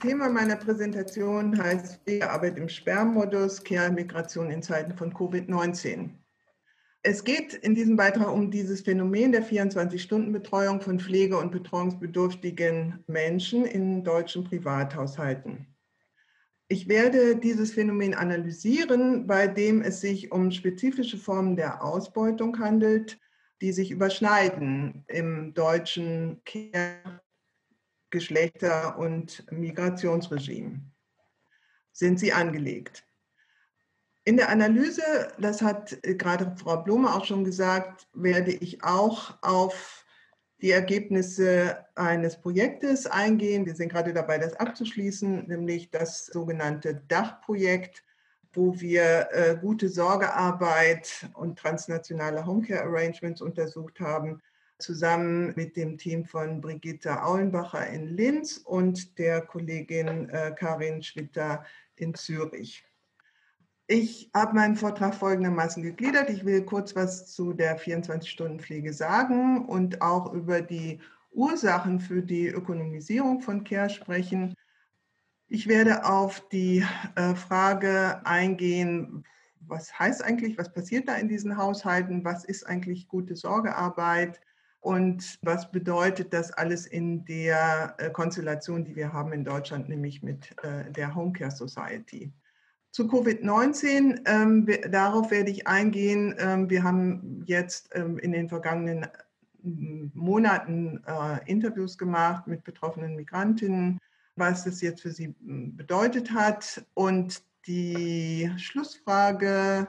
Thema 0.00 0.30
meiner 0.30 0.56
Präsentation 0.56 1.62
heißt 1.62 2.00
Pflegearbeit 2.02 2.56
im 2.56 2.70
Sperrmodus, 2.70 3.62
Care-Migration 3.62 4.50
in 4.50 4.62
Zeiten 4.62 4.96
von 4.96 5.12
Covid-19. 5.12 6.08
Es 7.02 7.22
geht 7.22 7.52
in 7.52 7.74
diesem 7.74 7.96
Beitrag 7.96 8.32
um 8.32 8.50
dieses 8.50 8.80
Phänomen 8.80 9.32
der 9.32 9.44
24-Stunden-Betreuung 9.44 10.80
von 10.80 10.98
pflege- 10.98 11.36
und 11.36 11.52
betreuungsbedürftigen 11.52 13.04
Menschen 13.08 13.66
in 13.66 14.02
deutschen 14.02 14.44
Privathaushalten. 14.44 15.66
Ich 16.68 16.88
werde 16.88 17.36
dieses 17.36 17.72
Phänomen 17.72 18.14
analysieren, 18.14 19.26
bei 19.26 19.48
dem 19.48 19.82
es 19.82 20.00
sich 20.00 20.32
um 20.32 20.50
spezifische 20.50 21.18
Formen 21.18 21.56
der 21.56 21.84
Ausbeutung 21.84 22.58
handelt, 22.58 23.18
die 23.60 23.72
sich 23.72 23.90
überschneiden 23.90 25.04
im 25.08 25.52
deutschen 25.52 26.40
Care-, 26.46 27.19
Geschlechter- 28.10 28.98
und 28.98 29.50
Migrationsregime. 29.50 30.80
Sind 31.92 32.20
sie 32.20 32.32
angelegt? 32.32 33.04
In 34.24 34.36
der 34.36 34.50
Analyse, 34.50 35.32
das 35.38 35.62
hat 35.62 35.98
gerade 36.02 36.54
Frau 36.56 36.76
Blume 36.82 37.14
auch 37.14 37.24
schon 37.24 37.44
gesagt, 37.44 38.06
werde 38.12 38.52
ich 38.52 38.84
auch 38.84 39.38
auf 39.42 40.04
die 40.60 40.70
Ergebnisse 40.70 41.86
eines 41.94 42.40
Projektes 42.40 43.06
eingehen. 43.06 43.64
Wir 43.64 43.74
sind 43.74 43.90
gerade 43.90 44.12
dabei, 44.12 44.38
das 44.38 44.54
abzuschließen, 44.54 45.46
nämlich 45.46 45.90
das 45.90 46.26
sogenannte 46.26 47.02
Dachprojekt, 47.08 48.04
wo 48.52 48.78
wir 48.78 49.28
äh, 49.30 49.56
gute 49.60 49.88
Sorgearbeit 49.88 51.30
und 51.34 51.58
transnationale 51.58 52.44
Homecare 52.44 52.82
Arrangements 52.82 53.40
untersucht 53.40 54.00
haben, 54.00 54.42
zusammen 54.80 55.52
mit 55.56 55.76
dem 55.76 55.98
Team 55.98 56.24
von 56.24 56.60
Brigitte 56.60 57.22
Aulenbacher 57.22 57.86
in 57.86 58.06
Linz 58.06 58.56
und 58.56 59.18
der 59.18 59.42
Kollegin 59.42 60.28
äh, 60.30 60.54
Karin 60.58 61.02
Schwitter 61.02 61.64
in 61.96 62.14
Zürich. 62.14 62.84
Ich 63.86 64.30
habe 64.34 64.54
meinen 64.54 64.76
Vortrag 64.76 65.14
folgendermaßen 65.14 65.82
gegliedert. 65.82 66.30
Ich 66.30 66.44
will 66.44 66.64
kurz 66.64 66.94
was 66.94 67.32
zu 67.32 67.52
der 67.52 67.78
24-Stunden-Pflege 67.78 68.92
sagen 68.92 69.66
und 69.66 70.00
auch 70.00 70.32
über 70.32 70.62
die 70.62 71.00
Ursachen 71.32 72.00
für 72.00 72.22
die 72.22 72.46
Ökonomisierung 72.48 73.40
von 73.40 73.64
Care 73.64 73.90
sprechen. 73.90 74.54
Ich 75.48 75.66
werde 75.66 76.04
auf 76.04 76.48
die 76.50 76.84
äh, 77.16 77.34
Frage 77.34 78.20
eingehen, 78.24 79.24
was 79.58 79.98
heißt 79.98 80.22
eigentlich, 80.22 80.56
was 80.58 80.72
passiert 80.72 81.08
da 81.08 81.16
in 81.16 81.28
diesen 81.28 81.56
Haushalten, 81.56 82.24
was 82.24 82.44
ist 82.44 82.64
eigentlich 82.64 83.08
gute 83.08 83.36
Sorgearbeit 83.36 84.40
und 84.80 85.38
was 85.42 85.70
bedeutet 85.70 86.32
das 86.32 86.52
alles 86.52 86.86
in 86.86 87.24
der 87.26 87.94
äh, 87.98 88.10
Konstellation, 88.10 88.84
die 88.84 88.96
wir 88.96 89.12
haben 89.12 89.32
in 89.32 89.44
Deutschland, 89.44 89.88
nämlich 89.88 90.22
mit 90.22 90.56
äh, 90.62 90.90
der 90.90 91.14
Homecare 91.14 91.50
Society. 91.50 92.32
Zu 92.90 93.04
Covid-19, 93.04 94.22
ähm, 94.26 94.66
darauf 94.90 95.30
werde 95.30 95.50
ich 95.50 95.66
eingehen. 95.66 96.34
Ähm, 96.38 96.68
wir 96.70 96.82
haben 96.82 97.44
jetzt 97.46 97.90
ähm, 97.94 98.18
in 98.18 98.32
den 98.32 98.48
vergangenen 98.48 99.06
Monaten 99.62 101.02
äh, 101.06 101.38
Interviews 101.48 101.98
gemacht 101.98 102.46
mit 102.46 102.64
betroffenen 102.64 103.14
Migrantinnen, 103.14 103.98
was 104.36 104.64
das 104.64 104.80
jetzt 104.80 105.02
für 105.02 105.12
sie 105.12 105.34
bedeutet 105.38 106.32
hat. 106.32 106.84
Und 106.94 107.42
die 107.66 108.50
Schlussfrage, 108.56 109.88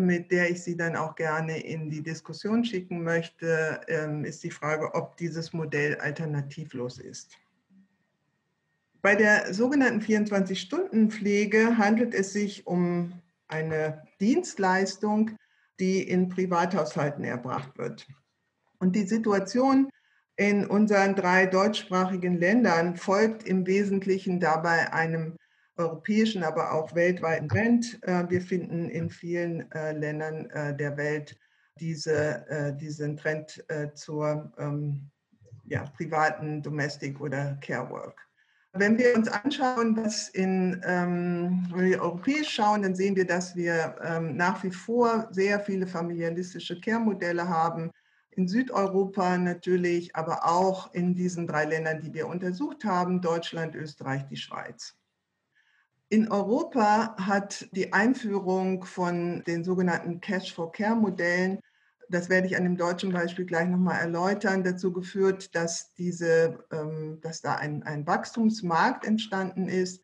mit 0.00 0.30
der 0.30 0.50
ich 0.50 0.62
Sie 0.62 0.76
dann 0.76 0.96
auch 0.96 1.14
gerne 1.14 1.60
in 1.60 1.90
die 1.90 2.02
Diskussion 2.02 2.64
schicken 2.64 3.02
möchte, 3.02 3.80
ähm, 3.88 4.24
ist 4.24 4.42
die 4.44 4.50
Frage, 4.50 4.94
ob 4.94 5.16
dieses 5.16 5.52
Modell 5.52 5.96
alternativlos 5.96 6.98
ist. 6.98 7.38
Bei 9.00 9.14
der 9.14 9.54
sogenannten 9.54 10.00
24-Stunden-Pflege 10.00 11.78
handelt 11.78 12.14
es 12.14 12.32
sich 12.32 12.66
um 12.66 13.12
eine 13.46 14.02
Dienstleistung, 14.20 15.36
die 15.78 16.02
in 16.02 16.28
Privathaushalten 16.28 17.24
erbracht 17.24 17.78
wird. 17.78 18.06
Und 18.78 18.96
die 18.96 19.06
Situation 19.06 19.88
in 20.36 20.66
unseren 20.66 21.14
drei 21.14 21.46
deutschsprachigen 21.46 22.38
Ländern 22.38 22.96
folgt 22.96 23.46
im 23.46 23.66
Wesentlichen 23.66 24.40
dabei 24.40 24.92
einem 24.92 25.36
europäischen, 25.78 26.42
aber 26.42 26.72
auch 26.72 26.94
weltweiten 26.94 27.48
Trend. 27.48 27.98
Äh, 28.02 28.28
wir 28.28 28.40
finden 28.40 28.88
in 28.90 29.10
vielen 29.10 29.70
äh, 29.72 29.92
Ländern 29.92 30.50
äh, 30.50 30.76
der 30.76 30.96
Welt 30.96 31.38
diese, 31.80 32.74
diesen 32.80 33.16
Trend 33.16 33.64
zur 33.94 34.52
ähm, 34.58 35.08
ja, 35.66 35.84
privaten 35.96 36.60
Domestic 36.60 37.20
oder 37.20 37.56
Care 37.60 37.88
Work. 37.90 38.28
Wenn 38.72 38.98
wir 38.98 39.16
uns 39.16 39.28
anschauen, 39.28 39.96
was 39.96 40.28
in, 40.30 40.82
ähm, 40.84 41.66
wenn 41.72 41.84
wir 41.86 42.02
europäisch 42.02 42.50
schauen, 42.50 42.82
dann 42.82 42.96
sehen 42.96 43.14
wir, 43.14 43.26
dass 43.26 43.54
wir 43.54 43.94
ähm, 44.02 44.36
nach 44.36 44.64
wie 44.64 44.72
vor 44.72 45.28
sehr 45.30 45.60
viele 45.60 45.86
familialistische 45.86 46.80
Care-Modelle 46.80 47.48
haben. 47.48 47.92
In 48.32 48.48
Südeuropa 48.48 49.38
natürlich, 49.38 50.14
aber 50.16 50.44
auch 50.44 50.92
in 50.94 51.14
diesen 51.14 51.46
drei 51.46 51.64
Ländern, 51.64 52.00
die 52.00 52.12
wir 52.12 52.26
untersucht 52.26 52.84
haben, 52.84 53.20
Deutschland, 53.20 53.76
Österreich, 53.76 54.26
die 54.26 54.36
Schweiz. 54.36 54.97
In 56.10 56.30
Europa 56.30 57.16
hat 57.18 57.68
die 57.72 57.92
Einführung 57.92 58.84
von 58.84 59.42
den 59.46 59.62
sogenannten 59.64 60.20
Cash-for-Care-Modellen 60.20 61.60
das 62.10 62.28
werde 62.28 62.46
ich 62.46 62.56
an 62.56 62.64
dem 62.64 62.76
deutschen 62.76 63.12
Beispiel 63.12 63.44
gleich 63.44 63.68
nochmal 63.68 64.00
erläutern, 64.00 64.64
dazu 64.64 64.92
geführt, 64.92 65.54
dass, 65.54 65.92
diese, 65.94 66.64
ähm, 66.72 67.20
dass 67.20 67.42
da 67.42 67.56
ein, 67.56 67.82
ein 67.82 68.06
Wachstumsmarkt 68.06 69.06
entstanden 69.06 69.68
ist. 69.68 70.02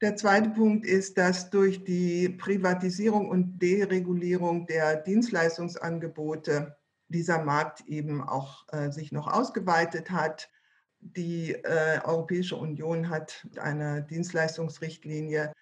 Der 0.00 0.16
zweite 0.16 0.50
Punkt 0.50 0.86
ist, 0.86 1.18
dass 1.18 1.50
durch 1.50 1.84
die 1.84 2.28
Privatisierung 2.28 3.28
und 3.28 3.60
Deregulierung 3.60 4.66
der 4.66 4.96
Dienstleistungsangebote 4.96 6.76
dieser 7.08 7.42
Markt 7.44 7.82
eben 7.86 8.22
auch 8.22 8.66
äh, 8.72 8.90
sich 8.90 9.12
noch 9.12 9.26
ausgeweitet 9.26 10.10
hat. 10.10 10.48
Die 11.02 11.52
äh, 11.52 12.00
Europäische 12.04 12.56
Union 12.56 13.10
hat 13.10 13.46
eine 13.58 14.02
Dienstleistungsrichtlinie 14.02 15.52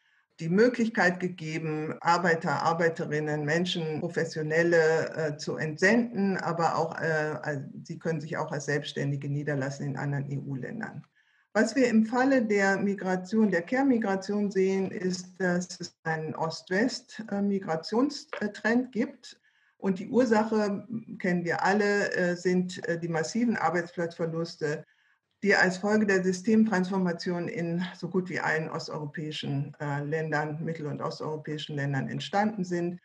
die 0.40 0.48
Möglichkeit 0.48 1.20
gegeben, 1.20 1.94
Arbeiter, 2.00 2.62
Arbeiterinnen, 2.62 3.44
Menschen, 3.44 4.00
Professionelle 4.00 5.14
äh, 5.14 5.36
zu 5.36 5.56
entsenden, 5.56 6.38
aber 6.38 6.76
auch, 6.76 6.98
äh, 6.98 7.60
sie 7.84 7.98
können 7.98 8.22
sich 8.22 8.38
auch 8.38 8.50
als 8.50 8.64
Selbstständige 8.64 9.28
niederlassen 9.28 9.86
in 9.86 9.98
anderen 9.98 10.24
EU-Ländern. 10.30 11.04
Was 11.52 11.76
wir 11.76 11.88
im 11.88 12.06
Falle 12.06 12.42
der 12.42 12.78
Migration, 12.78 13.50
der 13.50 13.60
Care-Migration 13.62 14.50
sehen, 14.50 14.90
ist, 14.92 15.38
dass 15.38 15.78
es 15.80 15.94
einen 16.04 16.34
Ost-West-Migrationstrend 16.36 18.92
gibt. 18.92 19.38
Und 19.76 19.98
die 19.98 20.08
Ursache, 20.08 20.86
kennen 21.18 21.44
wir 21.44 21.62
alle, 21.64 22.12
äh, 22.12 22.36
sind 22.36 22.88
äh, 22.88 22.98
die 22.98 23.08
massiven 23.08 23.56
Arbeitsplatzverluste, 23.56 24.86
die 25.42 25.54
als 25.54 25.78
Folge 25.78 26.06
der 26.06 26.22
Systemtransformation 26.22 27.48
in 27.48 27.84
so 27.96 28.08
gut 28.08 28.28
wie 28.28 28.40
allen 28.40 28.68
osteuropäischen 28.68 29.74
äh, 29.80 30.02
Ländern, 30.04 30.62
mittel- 30.62 30.86
und 30.86 31.00
osteuropäischen 31.00 31.76
Ländern 31.76 32.08
entstanden 32.08 32.64
sind. 32.64 33.00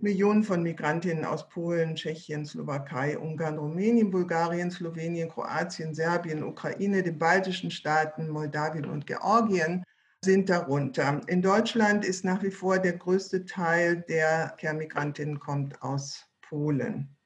Millionen 0.00 0.44
von 0.44 0.62
Migrantinnen 0.62 1.24
aus 1.24 1.48
Polen, 1.48 1.96
Tschechien, 1.96 2.46
Slowakei, 2.46 3.18
Ungarn, 3.18 3.58
Rumänien, 3.58 4.12
Bulgarien, 4.12 4.70
Slowenien, 4.70 5.28
Kroatien, 5.28 5.92
Serbien, 5.92 6.44
Ukraine, 6.44 7.02
den 7.02 7.18
baltischen 7.18 7.72
Staaten, 7.72 8.28
Moldawien 8.28 8.84
und 8.84 9.08
Georgien 9.08 9.82
sind 10.24 10.48
darunter. 10.48 11.20
In 11.26 11.42
Deutschland 11.42 12.04
ist 12.04 12.24
nach 12.24 12.44
wie 12.44 12.52
vor 12.52 12.78
der 12.78 12.92
größte 12.92 13.44
Teil 13.44 14.04
der 14.08 14.54
Kernmigrantinnen 14.58 15.40
kommt 15.40 15.82
aus 15.82 16.24
Polen. 16.42 17.17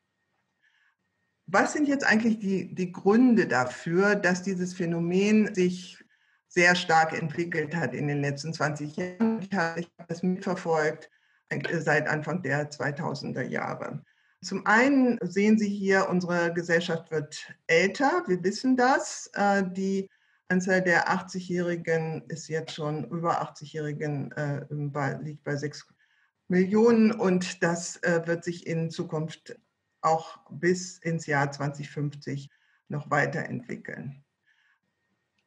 Was 1.52 1.74
sind 1.74 1.86
jetzt 1.86 2.06
eigentlich 2.06 2.38
die, 2.38 2.74
die 2.74 2.92
Gründe 2.92 3.46
dafür, 3.46 4.14
dass 4.14 4.42
dieses 4.42 4.72
Phänomen 4.72 5.54
sich 5.54 6.02
sehr 6.48 6.74
stark 6.74 7.12
entwickelt 7.12 7.76
hat 7.76 7.92
in 7.92 8.08
den 8.08 8.22
letzten 8.22 8.54
20 8.54 8.96
Jahren? 8.96 9.42
Ich 9.42 9.54
habe 9.54 9.84
das 10.08 10.22
mitverfolgt 10.22 11.10
äh, 11.50 11.78
seit 11.78 12.08
Anfang 12.08 12.40
der 12.40 12.70
2000er 12.70 13.42
Jahre. 13.42 14.02
Zum 14.40 14.66
einen 14.66 15.18
sehen 15.20 15.58
Sie 15.58 15.68
hier, 15.68 16.08
unsere 16.08 16.54
Gesellschaft 16.54 17.10
wird 17.10 17.54
älter, 17.66 18.24
wir 18.26 18.42
wissen 18.42 18.78
das. 18.78 19.30
Äh, 19.34 19.62
die 19.72 20.08
Anzahl 20.48 20.80
der 20.80 21.10
80-Jährigen 21.10 22.24
ist 22.28 22.48
jetzt 22.48 22.72
schon 22.72 23.04
über 23.10 23.42
80-Jährigen, 23.42 24.32
äh, 24.32 24.64
liegt 25.22 25.44
bei 25.44 25.54
6 25.54 25.86
Millionen 26.48 27.12
und 27.12 27.62
das 27.62 28.00
wird 28.02 28.44
sich 28.44 28.66
in 28.66 28.90
Zukunft 28.90 29.56
auch 30.02 30.38
bis 30.50 30.98
ins 30.98 31.26
Jahr 31.26 31.50
2050 31.50 32.50
noch 32.88 33.10
weiterentwickeln. 33.10 34.22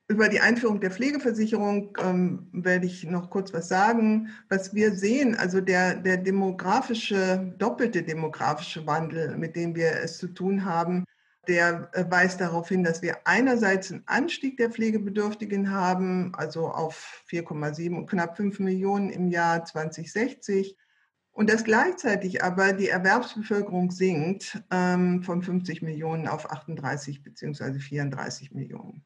Über 0.08 0.30
die 0.30 0.40
Einführung 0.40 0.80
der 0.80 0.92
Pflegeversicherung 0.92 1.98
ähm, 2.00 2.48
werde 2.52 2.86
ich 2.86 3.06
noch 3.06 3.32
kurz 3.32 3.54
was 3.54 3.68
sagen. 3.68 4.30
Was 4.50 4.76
wir 4.76 4.94
sehen, 4.94 5.36
also 5.36 5.62
der, 5.62 5.96
der 5.96 6.18
demografische, 6.18 7.56
doppelte 7.58 8.04
demografische 8.04 8.86
Wandel, 8.86 9.36
mit 9.36 9.56
dem 9.56 9.76
wir 9.76 9.94
es 10.04 10.18
zu 10.20 10.28
tun 10.28 10.64
haben, 10.64 11.06
Der 11.48 11.90
äh, 11.94 12.06
weist 12.10 12.42
darauf 12.42 12.70
hin, 12.70 12.84
dass 12.84 13.02
wir 13.02 13.18
einerseits 13.26 13.92
einen 13.92 14.04
Anstieg 14.08 14.58
der 14.58 14.72
Pflegebedürftigen 14.72 15.72
haben, 15.72 16.34
also 16.36 16.68
auf 16.70 17.24
4,7 17.30 17.96
und 17.96 18.10
knapp 18.10 18.38
5 18.38 18.60
Millionen 18.60 19.10
im 19.10 19.30
Jahr 19.30 19.64
2060. 19.66 20.76
Und 21.36 21.50
dass 21.50 21.66
gleichzeitig 21.66 22.46
aber 22.46 22.72
die 22.72 22.88
Erwerbsbevölkerung 22.88 23.92
sinkt 23.92 24.58
ähm, 24.72 25.22
von 25.22 25.44
50 25.44 25.82
Millionen 25.82 26.30
auf 26.30 26.50
38 26.50 27.24
bzw. 27.24 27.78
34 27.78 28.54
Millionen. 28.54 29.04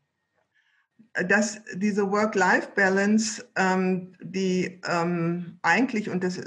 Dass 1.27 1.59
diese 1.73 2.11
Work-Life-Balance, 2.11 3.49
ähm, 3.55 4.13
die 4.21 4.79
ähm, 4.87 5.57
eigentlich, 5.63 6.11
und 6.11 6.23
das 6.23 6.37
äh, 6.37 6.43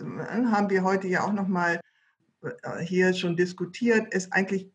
haben 0.52 0.70
wir 0.70 0.84
heute 0.84 1.08
ja 1.08 1.24
auch 1.24 1.32
nochmal 1.32 1.80
äh, 2.42 2.78
hier 2.78 3.12
schon 3.12 3.36
diskutiert, 3.36 4.06
es 4.12 4.30
eigentlich 4.30 4.70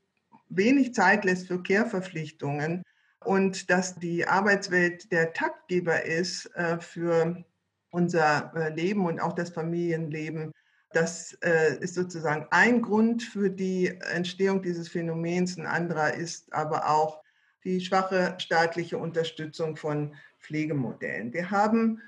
wenig 0.49 0.93
Zeit 0.93 1.23
lässt 1.23 1.47
für 1.47 1.63
Kehrverpflichtungen 1.63 2.83
und 3.23 3.69
dass 3.69 3.95
die 3.95 4.27
Arbeitswelt 4.27 5.09
der 5.13 5.31
Taktgeber 5.31 6.03
ist 6.03 6.53
äh, 6.55 6.81
für 6.81 7.45
unser 7.91 8.51
äh, 8.57 8.73
Leben 8.73 9.05
und 9.05 9.21
auch 9.21 9.33
das 9.33 9.51
Familienleben 9.51 10.51
das 10.93 11.37
äh, 11.43 11.77
ist 11.79 11.95
sozusagen 11.95 12.47
ein 12.51 12.81
Grund 12.81 13.23
für 13.23 13.49
die 13.49 13.87
Entstehung 14.13 14.61
dieses 14.61 14.87
Phänomens. 14.87 15.57
Ein 15.57 15.65
anderer 15.65 16.13
ist 16.13 16.53
aber 16.53 16.89
auch 16.89 17.21
die 17.63 17.81
schwache 17.81 18.35
staatliche 18.37 18.97
Unterstützung 18.97 19.75
von 19.75 20.15
Pflegemodellen. 20.39 21.33
Wir 21.33 21.51
haben 21.51 22.01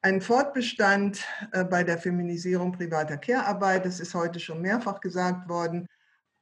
einen 0.00 0.20
Fortbestand 0.20 1.24
äh, 1.52 1.64
bei 1.64 1.84
der 1.84 1.98
Feminisierung 1.98 2.72
privater 2.72 3.16
Care-Arbeit. 3.16 3.84
Das 3.84 4.00
ist 4.00 4.14
heute 4.14 4.40
schon 4.40 4.62
mehrfach 4.62 5.00
gesagt 5.00 5.48
worden. 5.48 5.86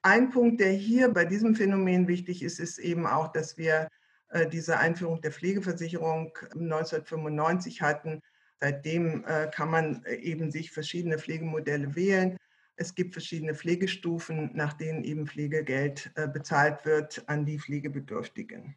Ein 0.02 0.30
Punkt, 0.30 0.60
der 0.60 0.72
hier 0.72 1.08
bei 1.08 1.24
diesem 1.24 1.54
Phänomen 1.54 2.06
wichtig 2.06 2.42
ist, 2.42 2.60
ist 2.60 2.78
eben 2.78 3.06
auch, 3.06 3.28
dass 3.28 3.56
wir 3.56 3.88
äh, 4.28 4.46
diese 4.46 4.78
Einführung 4.78 5.20
der 5.22 5.32
Pflegeversicherung 5.32 6.36
1995 6.52 7.82
hatten 7.82 8.20
Seitdem 8.64 9.26
äh, 9.26 9.50
kann 9.55 9.70
man 9.70 10.02
äh, 10.05 10.14
eben 10.14 10.50
sich 10.50 10.70
verschiedene 10.70 11.19
Pflegemodelle 11.19 11.94
wählen. 11.94 12.38
Es 12.76 12.94
gibt 12.94 13.12
verschiedene 13.12 13.55
Pflegestufen, 13.55 14.52
nach 14.55 14.72
denen 14.72 15.05
eben 15.05 15.26
Pflegegeld 15.26 16.11
äh, 16.14 16.26
bezahlt 16.26 16.87
wird 16.87 17.28
an 17.28 17.44
die 17.44 17.58
Pflegebedürftigen. 17.58 18.75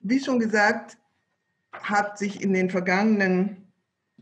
Wie 0.00 0.18
schon 0.18 0.40
gesagt, 0.40 0.98
hat 1.72 2.18
sich 2.18 2.42
in 2.42 2.52
den 2.52 2.70
vergangenen 2.70 3.72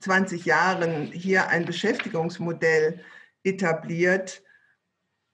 20 0.00 0.44
Jahren 0.44 1.10
hier 1.10 1.48
ein 1.48 1.64
Beschäftigungsmodell 1.64 3.00
etabliert, 3.44 4.42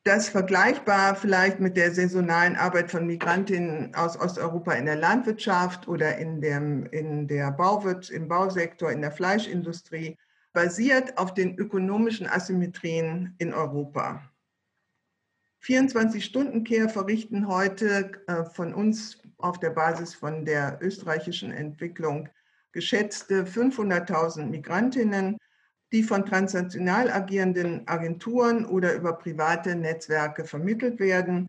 das 0.08 0.31
vergleichbar 0.31 1.14
vielleicht 1.14 1.60
mit 1.60 1.76
der 1.76 1.93
saisonalen 1.93 2.56
Arbeit 2.56 2.90
von 2.90 3.06
Migrantinnen 3.06 3.94
aus 3.94 4.19
Osteuropa 4.19 4.72
in 4.72 4.87
der 4.87 4.96
Landwirtschaft 4.96 5.87
oder 5.87 6.16
in, 6.16 6.40
dem, 6.40 6.87
in 6.87 7.28
der 7.28 7.50
Bauwirt, 7.52 8.08
im 8.08 8.26
Bausektor, 8.26 8.90
in 8.90 9.02
der 9.02 9.12
Fleischindustrie, 9.12 10.16
basiert 10.55 11.19
auf 11.19 11.34
den 11.34 11.58
ökonomischen 11.58 12.26
Asymmetrien 12.26 13.34
in 13.37 13.52
Europa. 13.52 14.22
24-Stunden-Care 15.62 16.88
verrichten 16.88 17.46
heute 17.46 18.12
äh, 18.28 18.44
von 18.44 18.72
uns 18.72 19.20
auf 19.37 19.61
der 19.61 19.70
Basis 19.70 20.14
von 20.14 20.46
der 20.46 20.78
österreichischen 20.81 21.52
Entwicklung 21.52 22.31
geschätzte 22.72 23.44
500.000 23.44 24.46
Migrantinnen 24.46 25.37
die 25.93 26.02
von 26.02 26.26
transnational 26.26 27.11
agierenden 27.11 27.88
Agenturen 27.88 28.67
oder 28.67 28.94
über 28.94 29.14
private 29.14 29.75
Netzwerke 29.75 30.44
vermittelt 30.44 30.99
werden 30.99 31.49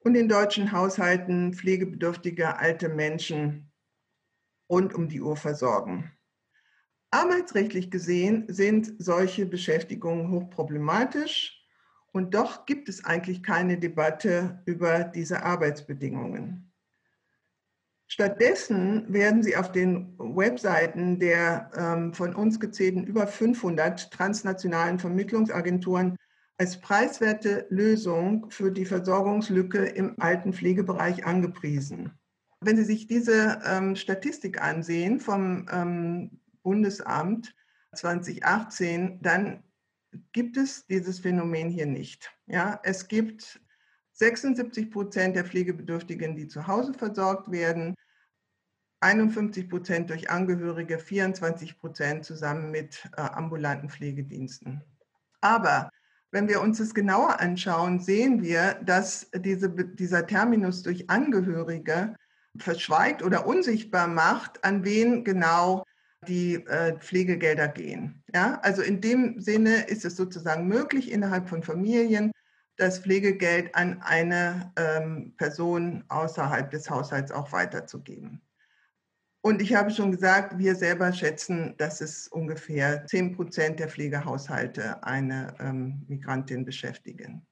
und 0.00 0.14
in 0.14 0.28
deutschen 0.28 0.72
Haushalten 0.72 1.54
pflegebedürftige 1.54 2.58
alte 2.58 2.88
Menschen 2.88 3.72
rund 4.68 4.94
um 4.94 5.08
die 5.08 5.20
Uhr 5.20 5.36
versorgen. 5.36 6.12
Arbeitsrechtlich 7.10 7.90
gesehen 7.90 8.46
sind 8.48 8.94
solche 8.98 9.44
Beschäftigungen 9.44 10.30
hochproblematisch 10.30 11.62
und 12.12 12.34
doch 12.34 12.64
gibt 12.66 12.88
es 12.88 13.04
eigentlich 13.04 13.42
keine 13.42 13.78
Debatte 13.78 14.62
über 14.64 15.04
diese 15.04 15.42
Arbeitsbedingungen. 15.42 16.71
Stattdessen 18.12 19.10
werden 19.10 19.42
sie 19.42 19.56
auf 19.56 19.72
den 19.72 20.14
Webseiten 20.18 21.18
der 21.18 21.70
ähm, 21.74 22.12
von 22.12 22.34
uns 22.34 22.60
gezählten 22.60 23.04
über 23.04 23.26
500 23.26 24.10
transnationalen 24.10 24.98
Vermittlungsagenturen 24.98 26.16
als 26.58 26.78
preiswerte 26.78 27.64
Lösung 27.70 28.50
für 28.50 28.70
die 28.70 28.84
Versorgungslücke 28.84 29.86
im 29.86 30.14
Altenpflegebereich 30.20 31.24
angepriesen. 31.24 32.12
Wenn 32.60 32.76
Sie 32.76 32.84
sich 32.84 33.06
diese 33.06 33.62
ähm, 33.64 33.96
Statistik 33.96 34.60
ansehen 34.60 35.18
vom 35.18 35.66
ähm, 35.72 36.38
Bundesamt 36.62 37.54
2018, 37.94 39.22
dann 39.22 39.62
gibt 40.32 40.58
es 40.58 40.86
dieses 40.86 41.18
Phänomen 41.18 41.70
hier 41.70 41.86
nicht. 41.86 42.30
Ja, 42.46 42.78
es 42.82 43.08
gibt 43.08 43.58
76 44.12 44.90
Prozent 44.90 45.34
der 45.34 45.46
Pflegebedürftigen, 45.46 46.36
die 46.36 46.46
zu 46.46 46.66
Hause 46.66 46.92
versorgt 46.92 47.50
werden, 47.50 47.94
51 49.02 49.68
Prozent 49.68 50.10
durch 50.10 50.30
Angehörige, 50.30 50.98
24 50.98 51.78
Prozent 51.78 52.24
zusammen 52.24 52.70
mit 52.70 53.08
äh, 53.16 53.20
ambulanten 53.20 53.90
Pflegediensten. 53.90 54.82
Aber 55.40 55.90
wenn 56.30 56.48
wir 56.48 56.62
uns 56.62 56.78
das 56.78 56.94
genauer 56.94 57.40
anschauen, 57.40 58.00
sehen 58.00 58.42
wir, 58.42 58.80
dass 58.84 59.30
diese, 59.34 59.68
dieser 59.70 60.26
Terminus 60.26 60.82
durch 60.82 61.10
Angehörige 61.10 62.16
verschweigt 62.56 63.22
oder 63.22 63.46
unsichtbar 63.46 64.06
macht, 64.06 64.64
an 64.64 64.84
wen 64.84 65.24
genau 65.24 65.84
die 66.28 66.54
äh, 66.54 66.96
Pflegegelder 66.98 67.68
gehen. 67.68 68.22
Ja, 68.34 68.60
also 68.62 68.82
in 68.82 69.00
dem 69.00 69.40
Sinne 69.40 69.88
ist 69.88 70.04
es 70.04 70.16
sozusagen 70.16 70.68
möglich, 70.68 71.10
innerhalb 71.10 71.48
von 71.48 71.62
Familien 71.62 72.32
das 72.76 73.00
Pflegegeld 73.00 73.74
an 73.74 74.00
eine 74.02 74.72
ähm, 74.76 75.34
Person 75.36 76.04
außerhalb 76.08 76.70
des 76.70 76.88
Haushalts 76.88 77.32
auch 77.32 77.52
weiterzugeben. 77.52 78.40
Und 79.44 79.60
ich 79.60 79.74
habe 79.74 79.90
schon 79.90 80.12
gesagt, 80.12 80.56
wir 80.58 80.76
selber 80.76 81.12
schätzen, 81.12 81.74
dass 81.76 82.00
es 82.00 82.28
ungefähr 82.28 83.04
10 83.06 83.34
Prozent 83.34 83.80
der 83.80 83.88
Pflegehaushalte 83.88 85.02
eine 85.02 85.54
ähm, 85.58 86.04
Migrantin 86.06 86.64
beschäftigen. 86.64 87.44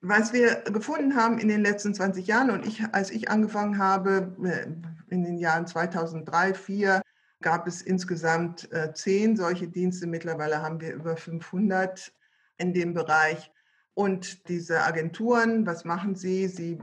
Was 0.00 0.32
wir 0.32 0.62
gefunden 0.72 1.16
haben 1.16 1.40
in 1.40 1.48
den 1.48 1.62
letzten 1.62 1.92
20 1.92 2.28
Jahren 2.28 2.50
und 2.50 2.64
ich, 2.64 2.84
als 2.92 3.10
ich 3.10 3.28
angefangen 3.28 3.78
habe, 3.78 4.36
äh, 4.44 5.12
in 5.12 5.24
den 5.24 5.38
Jahren 5.38 5.66
2003, 5.66 6.52
2004, 6.52 7.02
gab 7.40 7.66
es 7.66 7.82
insgesamt 7.82 8.70
äh, 8.72 8.92
zehn 8.92 9.36
solche 9.36 9.66
Dienste. 9.66 10.06
Mittlerweile 10.06 10.62
haben 10.62 10.80
wir 10.80 10.94
über 10.94 11.16
500 11.16 12.12
in 12.56 12.72
dem 12.72 12.94
Bereich. 12.94 13.50
Und 13.94 14.48
diese 14.48 14.82
Agenturen, 14.82 15.66
was 15.66 15.84
machen 15.84 16.14
sie? 16.14 16.46
Sie 16.46 16.78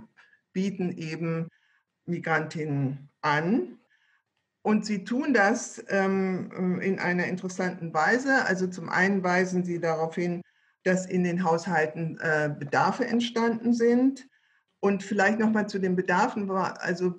bieten 0.51 0.91
eben 0.91 1.47
Migrantinnen 2.05 3.09
an, 3.21 3.79
und 4.65 4.83
sie 4.83 5.03
tun 5.03 5.31
das 5.31 5.85
ähm, 5.89 6.81
in 6.81 6.97
einer 6.97 7.27
interessanten 7.27 7.93
Weise. 7.93 8.45
Also 8.45 8.65
zum 8.65 8.89
einen 8.89 9.23
weisen 9.23 9.63
sie 9.63 9.79
darauf 9.79 10.15
hin, 10.15 10.41
dass 10.83 11.05
in 11.05 11.23
den 11.23 11.43
Haushalten 11.43 12.17
äh, 12.19 12.49
Bedarfe 12.57 13.05
entstanden 13.05 13.75
sind. 13.75 14.27
Und 14.79 15.03
vielleicht 15.03 15.37
nochmal 15.37 15.69
zu 15.69 15.77
den 15.77 15.95
Bedarfen, 15.95 16.49
also 16.49 17.13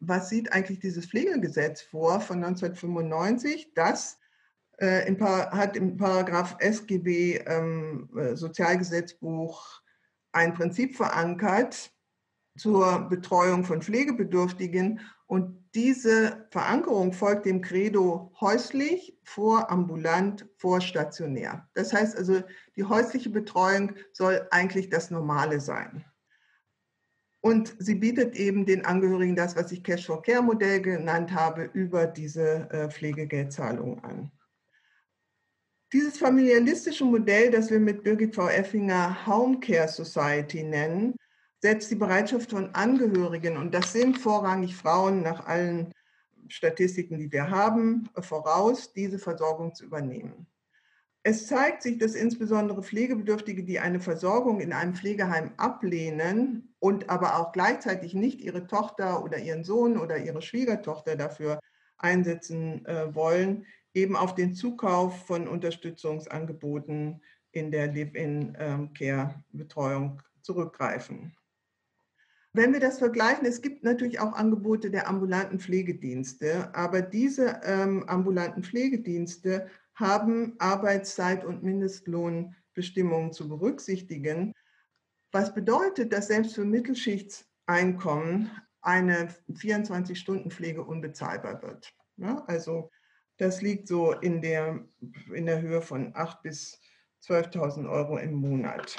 was 0.00 0.28
sieht 0.28 0.52
eigentlich 0.52 0.80
dieses 0.80 1.06
Pflegegesetz 1.06 1.82
vor 1.82 2.20
von 2.20 2.42
1995? 2.42 3.74
Das 3.76 4.18
äh, 4.80 5.06
im 5.06 5.20
hat 5.20 5.76
im 5.76 5.98
Paragraph 5.98 6.56
SGB 6.58 7.44
ähm, 7.46 8.10
äh, 8.18 8.34
Sozialgesetzbuch 8.34 9.82
ein 10.32 10.52
Prinzip 10.52 10.96
verankert 10.96 11.92
zur 12.56 13.08
Betreuung 13.08 13.62
von 13.62 13.82
Pflegebedürftigen 13.82 14.98
und 15.28 15.57
diese 15.74 16.46
Verankerung 16.50 17.12
folgt 17.12 17.46
dem 17.46 17.60
Credo 17.60 18.32
häuslich, 18.40 19.18
vorambulant, 19.24 20.46
vorstationär. 20.56 21.68
Das 21.74 21.92
heißt 21.92 22.16
also, 22.16 22.42
die 22.76 22.84
häusliche 22.84 23.30
Betreuung 23.30 23.92
soll 24.12 24.46
eigentlich 24.50 24.88
das 24.88 25.10
Normale 25.10 25.60
sein. 25.60 26.04
Und 27.40 27.74
sie 27.78 27.94
bietet 27.94 28.34
eben 28.34 28.66
den 28.66 28.84
Angehörigen 28.84 29.36
das, 29.36 29.56
was 29.56 29.70
ich 29.70 29.84
Cash-for-Care-Modell 29.84 30.82
genannt 30.82 31.32
habe, 31.32 31.64
über 31.72 32.06
diese 32.06 32.68
äh, 32.70 32.90
Pflegegeldzahlung 32.90 34.02
an. 34.02 34.32
Dieses 35.92 36.18
familialistische 36.18 37.04
Modell, 37.04 37.50
das 37.50 37.70
wir 37.70 37.80
mit 37.80 38.02
Birgit 38.02 38.34
V. 38.34 38.48
Effinger 38.48 39.26
Home 39.26 39.60
Care 39.60 39.88
Society 39.88 40.62
nennen, 40.62 41.14
setzt 41.60 41.90
die 41.90 41.96
Bereitschaft 41.96 42.50
von 42.50 42.74
Angehörigen, 42.74 43.56
und 43.56 43.74
das 43.74 43.92
sind 43.92 44.18
vorrangig 44.18 44.76
Frauen 44.76 45.22
nach 45.22 45.46
allen 45.46 45.92
Statistiken, 46.48 47.18
die 47.18 47.30
wir 47.30 47.50
haben, 47.50 48.08
voraus, 48.20 48.92
diese 48.92 49.18
Versorgung 49.18 49.74
zu 49.74 49.84
übernehmen. 49.84 50.46
Es 51.24 51.46
zeigt 51.46 51.82
sich, 51.82 51.98
dass 51.98 52.14
insbesondere 52.14 52.82
Pflegebedürftige, 52.82 53.64
die 53.64 53.80
eine 53.80 54.00
Versorgung 54.00 54.60
in 54.60 54.72
einem 54.72 54.94
Pflegeheim 54.94 55.52
ablehnen 55.56 56.74
und 56.78 57.10
aber 57.10 57.38
auch 57.38 57.52
gleichzeitig 57.52 58.14
nicht 58.14 58.40
ihre 58.40 58.66
Tochter 58.66 59.22
oder 59.22 59.38
ihren 59.38 59.64
Sohn 59.64 59.98
oder 59.98 60.16
ihre 60.16 60.40
Schwiegertochter 60.40 61.16
dafür 61.16 61.60
einsetzen 61.98 62.86
äh, 62.86 63.14
wollen, 63.14 63.66
eben 63.92 64.16
auf 64.16 64.34
den 64.34 64.54
Zukauf 64.54 65.26
von 65.26 65.46
Unterstützungsangeboten 65.48 67.20
in 67.50 67.70
der 67.72 67.88
Live-in-Care-Betreuung 67.88 70.04
ähm, 70.04 70.20
zurückgreifen. 70.40 71.36
Wenn 72.52 72.72
wir 72.72 72.80
das 72.80 72.98
vergleichen, 72.98 73.46
es 73.46 73.60
gibt 73.60 73.84
natürlich 73.84 74.20
auch 74.20 74.32
Angebote 74.32 74.90
der 74.90 75.08
ambulanten 75.08 75.60
Pflegedienste, 75.60 76.74
aber 76.74 77.02
diese 77.02 77.60
ähm, 77.64 78.04
ambulanten 78.08 78.62
Pflegedienste 78.62 79.68
haben 79.94 80.54
Arbeitszeit- 80.58 81.44
und 81.44 81.62
Mindestlohnbestimmungen 81.62 83.32
zu 83.32 83.48
berücksichtigen, 83.48 84.54
was 85.30 85.52
bedeutet, 85.52 86.12
dass 86.12 86.28
selbst 86.28 86.54
für 86.54 86.64
Mittelschichtseinkommen 86.64 88.50
eine 88.80 89.28
24-Stunden-Pflege 89.50 90.82
unbezahlbar 90.82 91.62
wird. 91.62 91.92
Ja, 92.16 92.44
also 92.46 92.90
das 93.36 93.60
liegt 93.60 93.88
so 93.88 94.12
in 94.12 94.40
der, 94.40 94.84
in 95.32 95.46
der 95.46 95.60
Höhe 95.60 95.82
von 95.82 96.14
8.000 96.14 96.42
bis 96.42 96.80
12.000 97.22 97.90
Euro 97.90 98.16
im 98.18 98.34
Monat. 98.34 98.96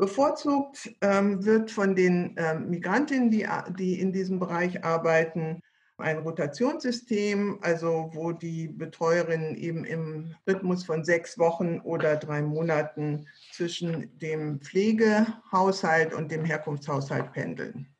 Bevorzugt 0.00 0.90
ähm, 1.02 1.44
wird 1.44 1.70
von 1.70 1.94
den 1.94 2.34
ähm, 2.38 2.70
Migrantinnen, 2.70 3.30
die, 3.30 3.46
die 3.78 4.00
in 4.00 4.12
diesem 4.12 4.40
Bereich 4.40 4.82
arbeiten, 4.82 5.62
ein 5.98 6.18
Rotationssystem, 6.18 7.58
also 7.60 8.10
wo 8.14 8.32
die 8.32 8.68
Betreuerinnen 8.68 9.54
eben 9.54 9.84
im 9.84 10.34
Rhythmus 10.48 10.84
von 10.84 11.04
sechs 11.04 11.38
Wochen 11.38 11.80
oder 11.80 12.16
drei 12.16 12.40
Monaten 12.40 13.26
zwischen 13.52 14.18
dem 14.18 14.60
Pflegehaushalt 14.60 16.14
und 16.14 16.32
dem 16.32 16.44
Herkunftshaushalt 16.44 17.32
pendeln. 17.32 17.94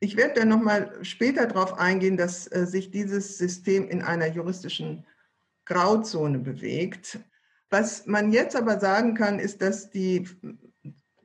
Ich 0.00 0.16
werde 0.16 0.40
dann 0.40 0.48
nochmal 0.48 1.04
später 1.04 1.46
darauf 1.46 1.78
eingehen, 1.78 2.16
dass 2.16 2.50
äh, 2.50 2.66
sich 2.66 2.90
dieses 2.90 3.38
System 3.38 3.88
in 3.88 4.02
einer 4.02 4.26
juristischen 4.26 5.06
Grauzone 5.66 6.38
bewegt. 6.38 7.20
Was 7.68 8.06
man 8.06 8.32
jetzt 8.32 8.56
aber 8.56 8.80
sagen 8.80 9.14
kann, 9.14 9.38
ist, 9.38 9.62
dass 9.62 9.90
die 9.90 10.28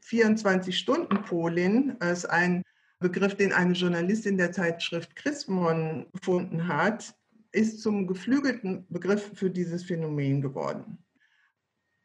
24-Stunden-Polin 0.07 1.97
als 1.99 2.25
ein 2.25 2.63
Begriff, 2.99 3.35
den 3.35 3.51
eine 3.51 3.73
Journalistin 3.73 4.37
der 4.37 4.51
Zeitschrift 4.51 5.15
Chrismon 5.15 6.07
gefunden 6.13 6.67
hat, 6.67 7.13
ist 7.51 7.81
zum 7.81 8.07
geflügelten 8.07 8.85
Begriff 8.89 9.31
für 9.33 9.49
dieses 9.49 9.83
Phänomen 9.83 10.41
geworden. 10.41 10.97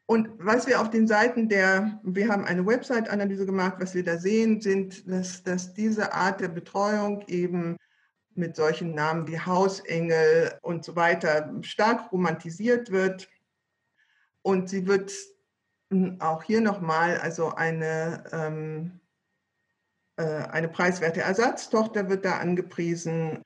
Und 0.05 0.29
was 0.39 0.67
wir 0.67 0.81
auf 0.81 0.89
den 0.89 1.07
Seiten 1.07 1.47
der, 1.47 2.01
wir 2.03 2.27
haben 2.27 2.43
eine 2.43 2.65
Website-Analyse 2.65 3.45
gemacht, 3.45 3.75
was 3.79 3.95
wir 3.95 4.03
da 4.03 4.17
sehen, 4.17 4.59
sind, 4.59 5.09
dass, 5.09 5.41
dass 5.43 5.73
diese 5.73 6.13
Art 6.13 6.41
der 6.41 6.49
Betreuung 6.49 7.23
eben 7.27 7.77
mit 8.35 8.55
solchen 8.55 8.93
Namen 8.93 9.27
wie 9.27 9.39
Hausengel 9.39 10.57
und 10.61 10.83
so 10.83 10.95
weiter 10.95 11.53
stark 11.61 12.11
romantisiert 12.11 12.91
wird. 12.91 13.29
Und 14.41 14.69
sie 14.69 14.85
wird 14.87 15.13
auch 16.19 16.43
hier 16.43 16.61
nochmal, 16.61 17.17
also 17.17 17.53
eine, 17.53 18.23
ähm, 18.31 18.99
äh, 20.15 20.23
eine 20.23 20.69
preiswerte 20.69 21.21
Ersatztochter 21.21 22.09
wird 22.09 22.23
da 22.23 22.37
angepriesen 22.37 23.43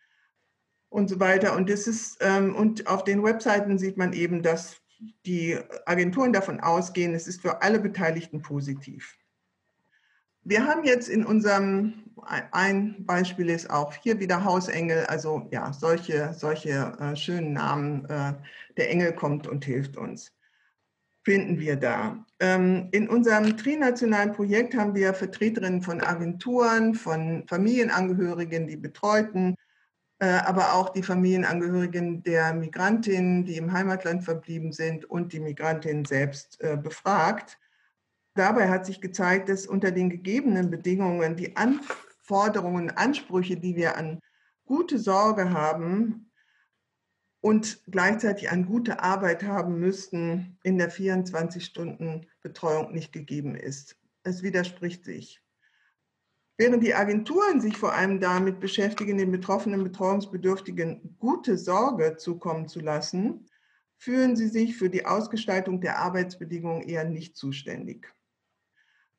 und 0.89 1.09
so 1.09 1.19
weiter. 1.19 1.55
Und, 1.55 1.69
das 1.69 1.87
ist, 1.87 2.17
ähm, 2.21 2.55
und 2.55 2.87
auf 2.87 3.03
den 3.03 3.23
Webseiten 3.23 3.77
sieht 3.77 3.97
man 3.97 4.13
eben, 4.13 4.43
dass 4.43 4.77
die 5.25 5.57
Agenturen 5.85 6.33
davon 6.33 6.59
ausgehen, 6.59 7.15
es 7.15 7.27
ist 7.27 7.41
für 7.41 7.61
alle 7.61 7.79
Beteiligten 7.79 8.41
positiv. 8.41 9.17
Wir 10.43 10.67
haben 10.67 10.83
jetzt 10.83 11.09
in 11.09 11.25
unserem, 11.25 12.11
ein 12.51 13.03
Beispiel 13.05 13.49
ist 13.49 13.71
auch 13.71 13.93
hier 13.95 14.19
wieder 14.19 14.43
Hausengel, 14.43 15.05
also 15.07 15.47
ja, 15.51 15.73
solche, 15.73 16.33
solche 16.35 16.95
äh, 16.99 17.15
schönen 17.15 17.53
Namen. 17.53 18.05
Äh, 18.05 18.33
der 18.77 18.91
Engel 18.91 19.13
kommt 19.13 19.47
und 19.47 19.65
hilft 19.65 19.97
uns 19.97 20.34
finden 21.25 21.59
wir 21.59 21.75
da. 21.75 22.23
Ähm, 22.39 22.87
in 22.91 23.09
unserem 23.09 23.57
trinationalen 23.57 24.31
Projekt 24.31 24.75
haben 24.75 24.93
wir 24.93 25.13
Vertreterinnen 25.13 25.81
von 25.81 26.01
Agenturen, 26.01 26.93
von 26.93 27.45
Familienangehörigen, 27.47 28.67
die 28.67 28.77
betreuten, 28.77 29.55
äh, 30.19 30.27
aber 30.27 30.73
auch 30.73 30.89
die 30.89 31.01
Familienangehörigen 31.01 32.21
der 32.21 32.53
Migrantinnen, 32.53 33.43
die 33.43 33.57
im 33.57 33.73
Heimatland 33.73 34.23
verblieben 34.23 34.71
sind 34.71 35.05
und 35.05 35.33
die 35.33 35.39
Migrantinnen 35.39 36.05
selbst 36.05 36.61
äh, 36.61 36.77
befragt. 36.77 37.57
Dabei 38.35 38.69
hat 38.69 38.85
sich 38.85 39.01
gezeigt, 39.01 39.49
dass 39.49 39.65
unter 39.65 39.91
den 39.91 40.09
gegebenen 40.09 40.69
Bedingungen 40.69 41.35
die 41.35 41.55
Anforderungen, 41.55 42.91
Ansprüche, 42.91 43.57
die 43.57 43.75
wir 43.75 43.97
an 43.97 44.19
gute 44.65 44.99
Sorge 44.99 45.51
haben, 45.51 46.24
und 47.45 47.83
gleichzeitig 47.91 48.49
eine 48.49 48.65
gute 48.65 49.03
Arbeit 49.03 49.43
haben 49.43 49.79
müssten, 49.79 50.57
in 50.63 50.79
der 50.79 50.91
24-Stunden-Betreuung 50.91 52.91
nicht 52.91 53.13
gegeben 53.13 53.53
ist. 53.53 53.97
Es 54.23 54.41
widerspricht 54.41 55.05
sich. 55.05 55.43
Während 56.57 56.81
die 56.81 56.95
Agenturen 56.95 57.61
sich 57.61 57.77
vor 57.77 57.93
allem 57.93 58.19
damit 58.19 58.59
beschäftigen, 58.59 59.19
den 59.19 59.31
betroffenen 59.31 59.83
Betreuungsbedürftigen 59.83 61.17
gute 61.19 61.59
Sorge 61.59 62.17
zukommen 62.17 62.67
zu 62.67 62.79
lassen, 62.79 63.45
fühlen 63.99 64.35
sie 64.35 64.47
sich 64.47 64.75
für 64.75 64.89
die 64.89 65.05
Ausgestaltung 65.05 65.81
der 65.81 65.99
Arbeitsbedingungen 65.99 66.81
eher 66.81 67.03
nicht 67.03 67.37
zuständig. 67.37 68.11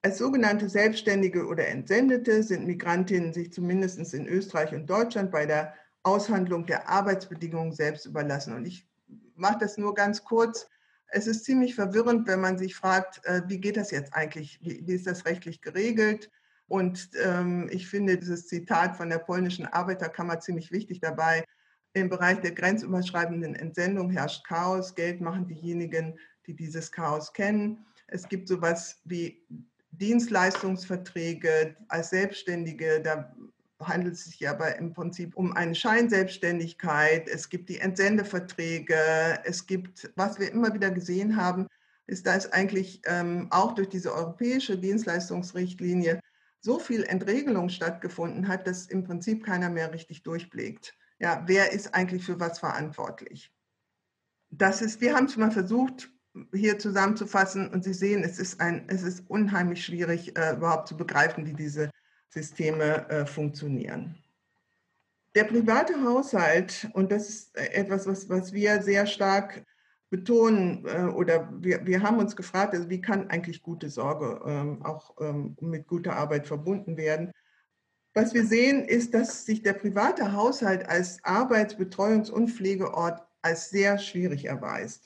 Als 0.03 0.19
sogenannte 0.19 0.69
Selbstständige 0.69 1.47
oder 1.47 1.69
Entsendete 1.69 2.43
sind 2.43 2.67
Migrantinnen 2.67 3.33
sich 3.33 3.53
zumindest 3.53 4.15
in 4.15 4.27
Österreich 4.27 4.75
und 4.75 4.91
Deutschland 4.91 5.31
bei 5.31 5.47
der 5.47 5.75
Aushandlung 6.07 6.67
der 6.67 6.89
Arbeitsbedingungen 6.89 7.73
selbst 7.73 8.07
überlassen. 8.07 8.55
Und 8.55 8.65
ich 8.65 8.87
mache 9.35 9.59
das 9.59 9.77
nur 9.77 9.95
ganz 9.95 10.25
kurz. 10.25 10.69
Es 11.09 11.27
ist 11.27 11.45
ziemlich 11.45 11.75
verwirrend, 11.75 12.27
wenn 12.29 12.41
man 12.41 12.59
sich 12.59 12.77
fragt, 12.77 13.25
äh, 13.25 13.43
wie 13.47 13.59
geht 13.59 13.77
das 13.77 13.91
jetzt 13.91 14.15
eigentlich? 14.15 14.61
Wie, 14.63 14.95
ist 14.95 15.07
das 15.07 15.25
rechtlich 15.25 15.61
geregelt? 15.61 16.31
Und 16.69 17.11
ähm, 17.23 17.69
ich 17.71 17.89
finde 17.89 18.19
dieses 18.19 18.47
Zitat 18.47 18.97
von 18.97 19.09
der 19.09 19.19
polnischen 19.19 19.67
Arbeiterkammer 19.67 20.41
ziemlich 20.41 20.73
wichtig 20.73 21.01
dabei. 21.01 21.45
Im 21.93 22.09
Bereich 22.09 22.41
der 22.41 22.53
grenzüberschreitenden 22.53 23.55
Entsendung 23.55 24.11
herrscht 24.11 24.45
Chaos. 24.47 24.95
Geld 24.95 25.21
machen 25.21 25.47
diejenigen, 25.47 26.19
die 26.47 26.55
dieses 26.55 26.93
Chaos 26.93 27.33
kennen. 27.33 27.85
Es 28.07 28.29
gibt 28.29 28.49
sowas 28.49 29.01
wie 29.05 29.45
Dienstleistungsverträge 29.93 31.77
als 31.89 32.11
Selbstständige. 32.11 33.01
Da 33.01 33.35
handelt 33.81 34.15
es 34.15 34.25
sich 34.25 34.49
aber 34.49 34.77
im 34.77 34.93
Prinzip 34.93 35.37
um 35.37 35.53
eine 35.53 35.75
Scheinselbstständigkeit. 35.75 37.29
Es 37.29 37.49
gibt 37.49 37.69
die 37.69 37.79
Entsendeverträge. 37.79 38.97
Es 39.45 39.67
gibt, 39.67 40.11
was 40.17 40.39
wir 40.39 40.51
immer 40.51 40.73
wieder 40.75 40.91
gesehen 40.91 41.37
haben, 41.37 41.67
ist, 42.07 42.27
dass 42.27 42.53
eigentlich 42.53 43.03
ähm, 43.07 43.49
auch 43.51 43.75
durch 43.75 43.89
diese 43.89 44.15
europäische 44.15 44.79
Dienstleistungsrichtlinie 44.79 46.21
so 46.61 46.79
viel 46.79 47.05
Entregelung 47.05 47.69
stattgefunden 47.69 48.49
hat, 48.49 48.67
dass 48.67 48.87
im 48.87 49.05
Prinzip 49.05 49.45
keiner 49.45 49.71
mehr 49.71 49.93
richtig 49.93 50.23
durchblickt. 50.23 50.95
Ja, 51.19 51.45
wer 51.47 51.73
ist 51.73 51.95
eigentlich 51.95 52.25
für 52.25 52.41
was 52.41 52.59
verantwortlich? 52.59 53.53
Das 54.51 54.83
ist, 54.83 55.01
wir 55.01 55.15
haben 55.15 55.27
es 55.27 55.37
mal 55.37 55.51
versucht, 55.51 56.11
hier 56.53 56.79
zusammenzufassen 56.79 57.69
und 57.69 57.85
Sie 57.85 57.95
sehen, 57.95 58.23
es 58.23 58.39
ist, 58.39 58.61
ein, 58.61 58.89
es 58.89 59.03
ist 59.03 59.29
unheimlich 59.29 59.85
schwierig, 59.85 60.37
äh, 60.39 60.55
überhaupt 60.55 60.89
zu 60.89 60.97
begreifen, 60.97 61.47
wie 61.47 61.55
diese 61.55 61.91
Systeme 62.29 63.09
äh, 63.09 63.27
funktionieren. 63.27 64.17
Der 65.35 65.45
private 65.45 66.03
Haushalt, 66.03 66.89
und 66.95 67.13
das 67.13 67.29
ist 67.29 67.57
etwas, 67.57 68.07
was, 68.07 68.29
was 68.29 68.53
wir 68.53 68.83
sehr 68.83 69.07
stark 69.07 69.65
betonen, 70.11 70.85
äh, 70.87 71.13
oder 71.13 71.53
wir, 71.61 71.85
wir 71.87 72.03
haben 72.03 72.19
uns 72.19 72.37
gefragt, 72.37 72.75
also 72.75 72.89
wie 72.89 73.01
kann 73.01 73.29
eigentlich 73.29 73.63
gute 73.63 73.91
Sorge 73.91 74.41
ähm, 74.47 74.85
auch 74.85 75.15
ähm, 75.21 75.57
mit 75.61 75.87
guter 75.87 76.17
Arbeit 76.17 76.47
verbunden 76.47 76.97
werden. 76.97 77.33
Was 78.15 78.33
wir 78.33 78.47
sehen, 78.47 78.87
ist, 78.87 79.13
dass 79.13 79.45
sich 79.45 79.63
der 79.63 79.75
private 79.75 80.33
Haushalt 80.33 80.89
als 80.89 81.23
Arbeits-, 81.23 81.77
Betreuungs- 81.77 82.31
und 82.31 82.49
Pflegeort 82.49 83.23
als 83.43 83.69
sehr 83.69 83.99
schwierig 83.99 84.47
erweist. 84.47 85.06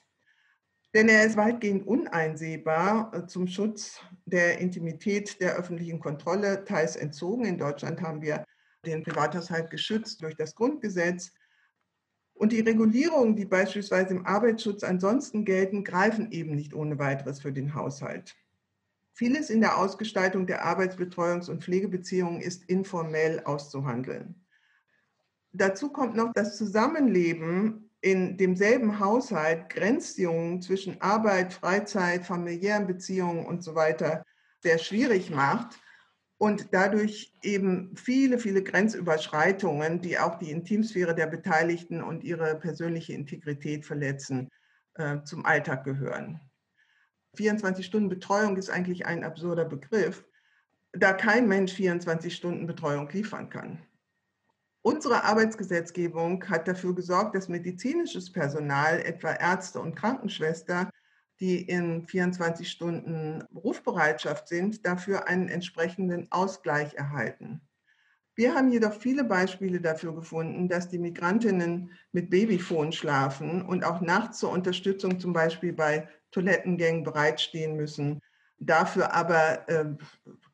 Denn 0.95 1.09
er 1.09 1.25
ist 1.25 1.37
weitgehend 1.37 1.87
uneinsehbar 1.87 3.15
äh, 3.15 3.27
zum 3.27 3.47
Schutz 3.47 4.01
der 4.25 4.59
Intimität 4.59 5.41
der 5.41 5.55
öffentlichen 5.57 6.01
Kontrolle, 6.01 6.65
teils 6.65 6.97
entzogen. 6.97 7.45
In 7.45 7.59
Deutschland 7.59 8.01
haben 8.01 8.23
wir 8.23 8.45
den 8.85 9.03
Privathaushalt 9.03 9.71
geschützt 9.71 10.23
durch 10.23 10.35
das 10.35 10.55
Grundgesetz. 10.55 11.33
Und 12.35 12.53
die 12.53 12.61
Regulierungen, 12.61 13.37
die 13.37 13.45
beispielsweise 13.45 14.15
im 14.15 14.27
Arbeitsschutz 14.27 14.83
ansonsten 14.83 15.45
gelten, 15.45 15.85
greifen 15.85 16.33
eben 16.33 16.55
nicht 16.55 16.75
ohne 16.75 16.99
weiteres 16.99 17.41
für 17.41 17.53
den 17.53 17.75
Haushalt. 17.75 18.35
Vieles 19.13 19.51
in 19.51 19.61
der 19.61 19.77
Ausgestaltung 19.77 20.47
der 20.47 20.65
Arbeitsbetreuungs- 20.65 21.51
und 21.51 21.63
Pflegebeziehungen 21.63 22.41
ist 22.41 22.65
informell 22.65 23.41
auszuhandeln. 23.45 24.47
Dazu 25.53 25.91
kommt 25.91 26.17
noch 26.17 26.33
das 26.33 26.57
Zusammenleben 26.57 27.90
in 28.01 28.37
demselben 28.37 28.99
Haushalt 28.99 29.69
Grenzziehungen 29.69 30.63
zwischen 30.63 31.01
Arbeit, 31.01 31.53
Freizeit, 31.53 32.25
familiären 32.25 32.87
Beziehungen 32.87 33.47
und 33.47 33.63
so 33.63 33.75
weiter 33.75 34.25
sehr 34.63 34.79
schwierig 34.79 35.31
macht 35.31 35.79
und 36.39 36.69
dadurch 36.73 37.35
eben 37.43 37.95
viele, 37.97 38.39
viele 38.39 38.63
Grenzüberschreitungen, 38.63 40.01
die 40.01 40.19
auch 40.19 40.39
die 40.39 40.51
Intimsphäre 40.51 41.15
der 41.15 41.27
Beteiligten 41.27 42.03
und 42.03 42.25
ihre 42.25 42.55
persönliche 42.55 43.13
Integrität 43.13 43.85
verletzen, 43.85 44.49
äh, 44.95 45.23
zum 45.25 45.45
Alltag 45.45 45.85
gehören. 45.85 46.41
24 47.37 47.85
Stunden 47.85 48.09
Betreuung 48.09 48.57
ist 48.57 48.71
eigentlich 48.71 49.05
ein 49.05 49.23
absurder 49.23 49.67
Begriff, 49.67 50.25
da 50.93 51.13
kein 51.13 51.47
Mensch 51.47 51.73
24 51.75 52.35
Stunden 52.35 52.67
Betreuung 52.67 53.09
liefern 53.11 53.51
kann. 53.51 53.79
Unsere 54.83 55.25
Arbeitsgesetzgebung 55.25 56.49
hat 56.49 56.67
dafür 56.67 56.95
gesorgt, 56.95 57.35
dass 57.35 57.49
medizinisches 57.49 58.33
Personal, 58.33 59.01
etwa 59.01 59.33
Ärzte 59.33 59.79
und 59.81 59.95
Krankenschwester, 59.95 60.91
die 61.39 61.63
in 61.63 62.07
24 62.07 62.71
Stunden 62.71 63.43
Rufbereitschaft 63.55 64.49
sind, 64.49 64.87
dafür 64.87 65.29
einen 65.29 65.49
entsprechenden 65.49 66.31
Ausgleich 66.33 66.95
erhalten. 66.95 67.61
Wir 68.35 68.55
haben 68.55 68.71
jedoch 68.73 68.95
viele 68.95 69.25
Beispiele 69.25 69.83
dafür 69.83 70.15
gefunden, 70.15 70.69
dass 70.69 70.89
die 70.89 70.99
Migrantinnen 70.99 71.91
mit 72.13 72.31
Babyfon 72.31 72.93
schlafen 72.93 73.61
und 73.61 73.85
auch 73.85 74.01
nachts 74.01 74.39
zur 74.39 74.51
Unterstützung 74.51 75.21
zum 75.21 75.35
Beispiel 75.35 75.75
bei 75.75 76.09
Toilettengängen 76.31 77.05
bereitstehen 77.05 77.77
müssen, 77.77 78.21
dafür 78.59 79.13
aber 79.13 79.69
äh, 79.69 79.85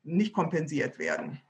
nicht 0.02 0.33
kompensiert 0.33 0.99
werden. 0.99 1.40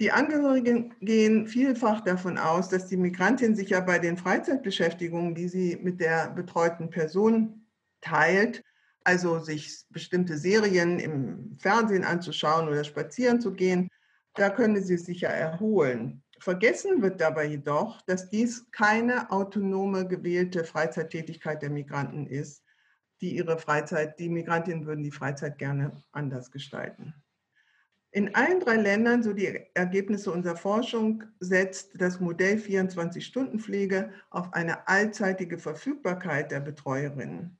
Die 0.00 0.12
Angehörigen 0.12 0.94
gehen 1.02 1.46
vielfach 1.46 2.00
davon 2.00 2.38
aus, 2.38 2.70
dass 2.70 2.86
die 2.86 2.96
Migrantin 2.96 3.54
sich 3.54 3.68
ja 3.68 3.80
bei 3.80 3.98
den 3.98 4.16
Freizeitbeschäftigungen, 4.16 5.34
die 5.34 5.46
sie 5.46 5.76
mit 5.76 6.00
der 6.00 6.30
betreuten 6.30 6.88
Person 6.88 7.66
teilt, 8.00 8.64
also 9.04 9.40
sich 9.40 9.84
bestimmte 9.90 10.38
Serien 10.38 10.98
im 10.98 11.58
Fernsehen 11.58 12.04
anzuschauen 12.04 12.66
oder 12.66 12.82
spazieren 12.82 13.42
zu 13.42 13.52
gehen, 13.52 13.90
da 14.36 14.48
könne 14.48 14.80
sie 14.80 14.96
sich 14.96 15.20
ja 15.20 15.28
erholen. 15.28 16.22
Vergessen 16.38 17.02
wird 17.02 17.20
dabei 17.20 17.44
jedoch, 17.44 18.00
dass 18.02 18.30
dies 18.30 18.70
keine 18.70 19.30
autonome 19.30 20.08
gewählte 20.08 20.64
Freizeittätigkeit 20.64 21.60
der 21.60 21.68
Migranten 21.68 22.26
ist, 22.26 22.64
die 23.20 23.36
ihre 23.36 23.58
Freizeit, 23.58 24.18
die 24.18 24.30
Migrantinnen 24.30 24.86
würden 24.86 25.04
die 25.04 25.10
Freizeit 25.10 25.58
gerne 25.58 26.02
anders 26.12 26.50
gestalten. 26.50 27.12
In 28.12 28.34
allen 28.34 28.58
drei 28.58 28.74
Ländern, 28.74 29.22
so 29.22 29.32
die 29.32 29.60
Ergebnisse 29.74 30.32
unserer 30.32 30.56
Forschung, 30.56 31.22
setzt 31.38 32.00
das 32.00 32.18
Modell 32.18 32.56
24-Stunden-Pflege 32.56 34.12
auf 34.30 34.52
eine 34.52 34.88
allzeitige 34.88 35.58
Verfügbarkeit 35.58 36.50
der 36.50 36.58
Betreuerinnen. 36.58 37.56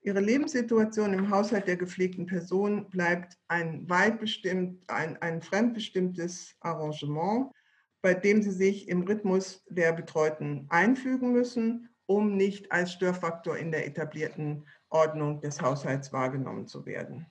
Ihre 0.00 0.20
Lebenssituation 0.20 1.12
im 1.12 1.30
Haushalt 1.30 1.68
der 1.68 1.76
gepflegten 1.76 2.24
Person 2.24 2.88
bleibt 2.88 3.38
ein 3.48 3.88
weit 3.88 4.18
bestimmt, 4.18 4.82
ein, 4.88 5.20
ein 5.20 5.42
fremdbestimmtes 5.42 6.56
Arrangement, 6.60 7.52
bei 8.00 8.14
dem 8.14 8.42
sie 8.42 8.50
sich 8.50 8.88
im 8.88 9.02
Rhythmus 9.02 9.62
der 9.68 9.92
Betreuten 9.92 10.66
einfügen 10.70 11.32
müssen, 11.32 11.90
um 12.06 12.36
nicht 12.36 12.72
als 12.72 12.92
Störfaktor 12.92 13.58
in 13.58 13.70
der 13.70 13.86
etablierten 13.86 14.66
Ordnung 14.88 15.40
des 15.42 15.60
Haushalts 15.60 16.12
wahrgenommen 16.12 16.66
zu 16.66 16.84
werden. 16.86 17.26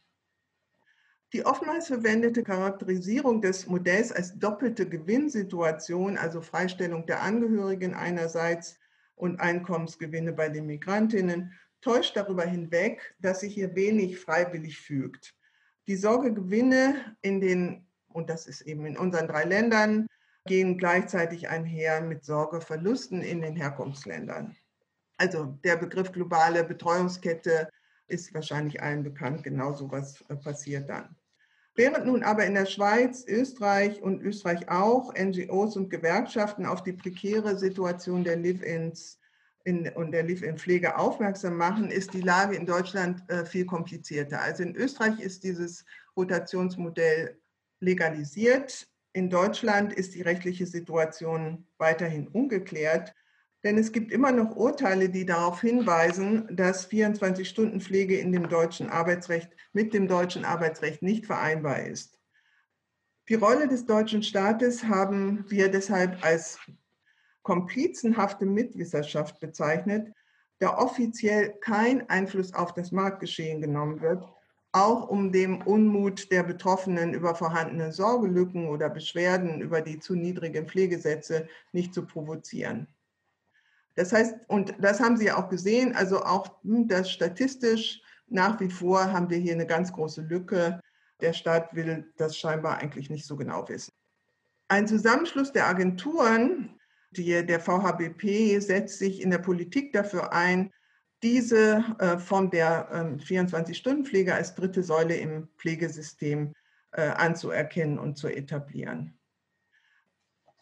Die 1.34 1.46
oftmals 1.46 1.88
verwendete 1.88 2.44
Charakterisierung 2.44 3.42
des 3.42 3.66
Modells 3.66 4.12
als 4.12 4.38
doppelte 4.38 4.88
Gewinnsituation, 4.88 6.18
also 6.18 6.42
Freistellung 6.42 7.06
der 7.06 7.22
Angehörigen 7.22 7.94
einerseits 7.94 8.78
und 9.16 9.40
Einkommensgewinne 9.40 10.34
bei 10.34 10.50
den 10.50 10.66
Migrantinnen, 10.66 11.54
täuscht 11.80 12.18
darüber 12.18 12.44
hinweg, 12.44 13.16
dass 13.20 13.40
sich 13.40 13.54
hier 13.54 13.76
wenig 13.76 14.20
freiwillig 14.20 14.78
fügt. 14.78 15.34
Die 15.88 15.96
Sorgegewinne 15.96 17.16
in 17.22 17.40
den, 17.40 17.88
und 18.10 18.30
das 18.30 18.46
ist 18.46 18.62
eben 18.62 18.86
in 18.86 18.98
unseren 18.98 19.28
drei 19.28 19.46
Ländern, 19.46 20.08
gehen 20.46 20.78
gleichzeitig 20.78 21.48
einher 21.48 22.02
mit 22.02 22.26
Sorgeverlusten 22.26 23.22
in 23.22 23.42
den 23.42 23.56
Herkunftsländern. 23.56 24.58
Also 25.18 25.46
der 25.64 25.78
Begriff 25.78 26.12
globale 26.12 26.66
Betreuungskette 26.66 27.70
ist 28.08 28.34
wahrscheinlich 28.34 28.82
allen 28.82 29.04
bekannt, 29.04 29.44
genau 29.44 29.74
so 29.74 29.90
was 29.90 30.22
äh, 30.28 30.36
passiert 30.36 30.90
dann. 30.90 31.16
Während 31.82 32.06
nun 32.06 32.22
aber 32.22 32.46
in 32.46 32.54
der 32.54 32.68
Schweiz, 32.68 33.26
Österreich 33.28 34.04
und 34.04 34.22
Österreich 34.22 34.70
auch 34.70 35.16
NGOs 35.16 35.76
und 35.76 35.90
Gewerkschaften 35.90 36.68
auf 36.68 36.84
die 36.84 36.94
prekäre 36.94 37.58
Situation 37.58 38.24
der 38.24 38.38
Live-ins 38.38 39.18
und 39.66 40.12
der 40.12 40.22
Live-in-Pflege 40.22 40.96
aufmerksam 40.96 41.58
machen, 41.58 41.90
ist 41.90 42.14
die 42.14 42.22
Lage 42.22 42.56
in 42.56 42.68
Deutschland 42.68 43.28
äh, 43.32 43.46
viel 43.48 43.66
komplizierter. 43.66 44.44
Also 44.44 44.62
in 44.62 44.76
Österreich 44.76 45.20
ist 45.20 45.44
dieses 45.44 45.84
Rotationsmodell 46.16 47.40
legalisiert. 47.80 48.88
In 49.14 49.32
Deutschland 49.32 49.92
ist 49.92 50.14
die 50.14 50.22
rechtliche 50.22 50.68
Situation 50.68 51.66
weiterhin 51.80 52.28
ungeklärt. 52.28 53.16
Denn 53.64 53.78
es 53.78 53.92
gibt 53.92 54.12
immer 54.12 54.32
noch 54.32 54.56
Urteile, 54.56 55.10
die 55.10 55.26
darauf 55.26 55.62
hinweisen, 55.62 56.48
dass 56.56 56.90
24-Stunden-Pflege 56.90 58.18
in 58.18 58.32
dem 58.32 58.50
deutschen 58.50 58.90
Arbeitsrecht 58.90 59.50
mit 59.72 59.94
dem 59.94 60.08
deutschen 60.08 60.46
Arbeitsrecht 60.46 61.04
nicht 61.04 61.28
vereinbar 61.28 61.84
ist. 61.84 62.20
Die 63.30 63.36
Rolle 63.36 63.68
des 63.68 63.86
deutschen 63.86 64.24
Staates 64.24 64.84
haben 64.84 65.46
wir 65.48 65.70
deshalb 65.70 66.24
als 66.26 66.60
komplizenhafte 67.44 68.46
Mitwisserschaft 68.46 69.40
bezeichnet, 69.40 70.12
da 70.60 70.78
offiziell 70.78 71.54
kein 71.62 72.10
Einfluss 72.10 72.54
auf 72.54 72.74
das 72.74 72.92
Marktgeschehen 72.92 73.62
genommen 73.62 74.02
wird, 74.02 74.28
auch 74.72 75.10
um 75.10 75.32
dem 75.32 75.62
Unmut 75.62 76.32
der 76.32 76.44
Betroffenen 76.44 77.14
über 77.14 77.36
vorhandene 77.36 77.92
Sorgelücken 77.92 78.68
oder 78.68 78.90
Beschwerden 78.90 79.62
über 79.62 79.82
die 79.82 80.00
zu 80.00 80.16
niedrigen 80.16 80.68
Pflegesätze 80.68 81.48
nicht 81.72 81.94
zu 81.94 82.06
provozieren. 82.06 82.88
Das 83.96 84.14
heißt, 84.14 84.36
und 84.48 84.74
das 84.80 85.00
haben 85.00 85.18
Sie 85.18 85.26
ja 85.26 85.38
auch 85.38 85.50
gesehen, 85.50 85.96
also 85.96 86.24
auch 86.24 86.62
hm, 86.64 86.88
das 86.88 87.12
statistisch 87.12 88.02
nach 88.28 88.60
wie 88.62 88.70
vor 88.70 89.12
haben 89.12 89.30
wir 89.30 89.38
hier 89.38 89.54
eine 89.54 89.68
ganz 89.68 89.92
große 89.92 90.22
Lücke. 90.22 90.80
Der 91.20 91.34
Staat 91.34 91.76
will 91.76 92.12
das 92.18 92.38
scheinbar 92.38 92.78
eigentlich 92.78 93.10
nicht 93.10 93.26
so 93.26 93.36
genau 93.36 93.68
wissen. 93.68 93.92
Ein 94.70 94.88
Zusammenschluss 94.88 95.52
der 95.52 95.68
Agenturen, 95.68 96.80
die, 97.12 97.46
der 97.46 97.60
VHBP, 97.60 98.60
setzt 98.62 99.00
sich 99.00 99.22
in 99.22 99.32
der 99.32 99.40
Politik 99.40 99.92
dafür 99.92 100.32
ein, 100.32 100.72
diese 101.24 101.84
äh, 102.00 102.18
Form 102.18 102.50
der 102.50 102.88
äh, 102.90 103.22
24-Stunden-Pflege 103.22 104.34
als 104.34 104.56
dritte 104.56 104.82
Säule 104.82 105.16
im 105.18 105.50
Pflegesystem 105.58 106.54
äh, 106.94 107.02
anzuerkennen 107.02 108.00
und 108.00 108.18
zu 108.18 108.28
etablieren. 108.28 109.20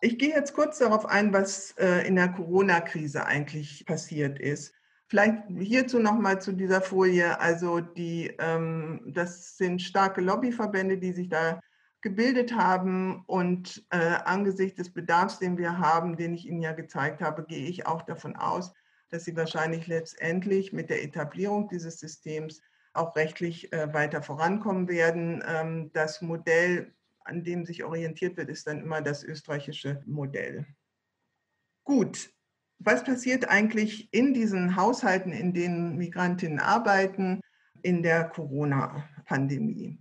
Ich 0.01 0.17
gehe 0.17 0.29
jetzt 0.29 0.53
kurz 0.53 0.77
darauf 0.77 1.05
ein, 1.05 1.33
was 1.33 1.71
äh, 1.77 2.07
in 2.07 2.15
der 2.15 2.29
Corona-Krise 2.29 3.25
eigentlich 3.25 3.85
passiert 3.85 4.39
ist. 4.39 4.73
Vielleicht 5.07 5.43
hierzu 5.57 5.99
nochmal 5.99 6.39
zu 6.39 6.53
dieser 6.53 6.81
Folie. 6.81 7.39
Also 7.39 7.81
die, 7.81 8.33
ähm, 8.39 9.01
das 9.07 9.57
sind 9.57 9.81
starke 9.81 10.21
Lobbyverbände, 10.21 10.99
die 10.99 11.11
sich 11.11 11.27
da 11.27 11.59
gebildet 12.01 12.55
haben. 12.55 13.23
Und 13.25 13.85
äh, 13.89 13.97
angesichts 14.23 14.77
des 14.77 14.93
Bedarfs, 14.93 15.39
den 15.39 15.57
wir 15.57 15.79
haben, 15.79 16.15
den 16.15 16.33
ich 16.33 16.47
Ihnen 16.47 16.61
ja 16.61 16.71
gezeigt 16.71 17.21
habe, 17.21 17.43
gehe 17.43 17.67
ich 17.67 17.85
auch 17.85 18.03
davon 18.03 18.35
aus, 18.37 18.73
dass 19.09 19.25
sie 19.25 19.35
wahrscheinlich 19.35 19.87
letztendlich 19.87 20.71
mit 20.71 20.89
der 20.89 21.03
Etablierung 21.03 21.67
dieses 21.67 21.99
Systems 21.99 22.61
auch 22.93 23.15
rechtlich 23.15 23.73
äh, 23.73 23.93
weiter 23.93 24.21
vorankommen 24.21 24.87
werden. 24.87 25.43
Ähm, 25.45 25.91
das 25.93 26.21
Modell 26.21 26.93
an 27.29 27.43
dem 27.43 27.65
sich 27.65 27.83
orientiert 27.83 28.37
wird, 28.37 28.49
ist 28.49 28.67
dann 28.67 28.81
immer 28.81 29.01
das 29.01 29.23
österreichische 29.23 30.01
Modell. 30.05 30.65
Gut, 31.83 32.31
was 32.79 33.03
passiert 33.03 33.49
eigentlich 33.49 34.07
in 34.13 34.33
diesen 34.33 34.75
Haushalten, 34.75 35.31
in 35.31 35.53
denen 35.53 35.97
Migrantinnen 35.97 36.59
arbeiten, 36.59 37.41
in 37.81 38.03
der 38.03 38.29
Corona-Pandemie? 38.29 39.99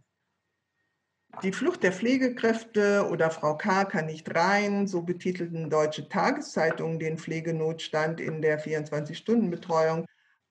Die 1.42 1.52
Flucht 1.52 1.82
der 1.82 1.92
Pflegekräfte 1.92 3.06
oder 3.08 3.30
Frau 3.30 3.56
K. 3.56 3.84
kann 3.84 4.06
nicht 4.06 4.34
rein, 4.34 4.86
so 4.86 5.02
betitelten 5.02 5.70
deutsche 5.70 6.08
Tageszeitungen 6.08 6.98
den 6.98 7.18
Pflegenotstand 7.18 8.20
in 8.20 8.42
der 8.42 8.60
24-Stunden-Betreuung. 8.60 10.06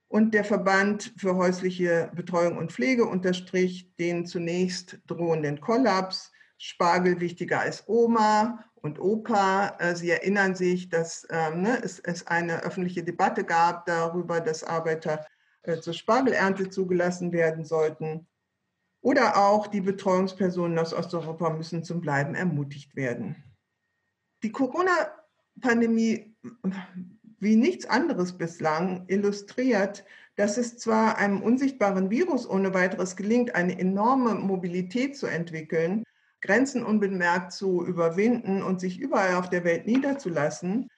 Und 0.07 0.33
der 0.33 0.45
Verband 0.45 1.13
für 1.17 1.35
häusliche 1.35 2.09
Betreuung 2.15 2.57
und 2.57 2.71
Pflege 2.71 3.05
unterstrich 3.05 3.93
den 3.97 4.25
zunächst 4.25 4.99
drohenden 5.07 5.59
Kollaps 5.59 6.31
Spargel 6.57 7.19
wichtiger 7.19 7.59
als 7.59 7.87
Oma 7.87 8.63
und 8.75 8.99
Opa. 8.99 9.77
Äh, 9.79 9.95
Sie 9.95 10.09
erinnern 10.09 10.55
sich, 10.55 10.89
dass 10.89 11.27
ähm, 11.29 11.61
ne, 11.61 11.81
es, 11.83 11.99
es, 11.99 12.27
eine 12.27 12.63
öffentliche 12.63 13.03
Debatte 13.03 13.43
gab 13.43 13.85
darüber, 13.85 14.41
dass 14.41 14.63
Arbeiter 14.63 15.25
äh, 15.63 15.79
zur 15.79 15.93
Spargelernte 15.93 16.69
zugelassen 16.69 17.31
werden 17.31 17.65
sollten. 17.65 18.27
Oder 19.01 19.37
auch 19.37 19.67
die 19.67 19.81
Betreuungspersonen 19.81 20.79
aus 20.79 20.93
Osteuropa 20.93 21.51
müssen 21.51 21.83
zum 21.83 22.01
Bleiben 22.01 22.35
ermutigt 22.35 22.95
werden. 22.95 23.43
Die 24.43 24.51
Corona-Pandemie 24.51 26.35
wie 27.39 27.55
nichts 27.55 27.85
anderes 27.85 28.37
bislang 28.37 29.05
illustriert, 29.07 30.05
dass 30.35 30.57
es 30.57 30.77
zwar 30.77 31.17
einem 31.17 31.41
unsichtbaren 31.41 32.09
Virus 32.09 32.49
ohne 32.49 32.73
weiteres 32.73 33.15
gelingt, 33.15 33.55
eine 33.55 33.77
enorme 33.77 34.35
Mobilität 34.35 35.17
zu 35.17 35.27
entwickeln, 35.27 36.03
Grenzen 36.41 36.83
unbemerkt 36.83 37.51
zu 37.51 37.85
überwinden 37.85 38.61
und 38.61 38.79
sich 38.79 38.99
überall 38.99 39.35
auf 39.35 39.49
der 39.49 39.63
Welt 39.63 39.87
niederzulassen, 39.87 40.89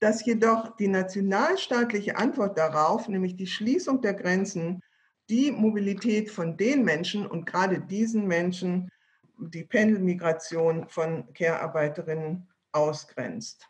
dass 0.00 0.24
jedoch 0.24 0.76
die 0.76 0.88
nationalstaatliche 0.88 2.16
Antwort 2.16 2.58
darauf, 2.58 3.08
nämlich 3.08 3.36
die 3.36 3.46
Schließung 3.46 4.00
der 4.00 4.14
Grenzen, 4.14 4.80
die 5.28 5.50
Mobilität 5.50 6.30
von 6.30 6.56
den 6.56 6.84
Menschen 6.84 7.26
und 7.26 7.46
gerade 7.46 7.80
diesen 7.80 8.26
Menschen, 8.26 8.90
die 9.38 9.64
Pendelmigration 9.64 10.88
von 10.88 11.32
Care-Arbeiterinnen 11.32 12.48
ausgrenzt. 12.72 13.68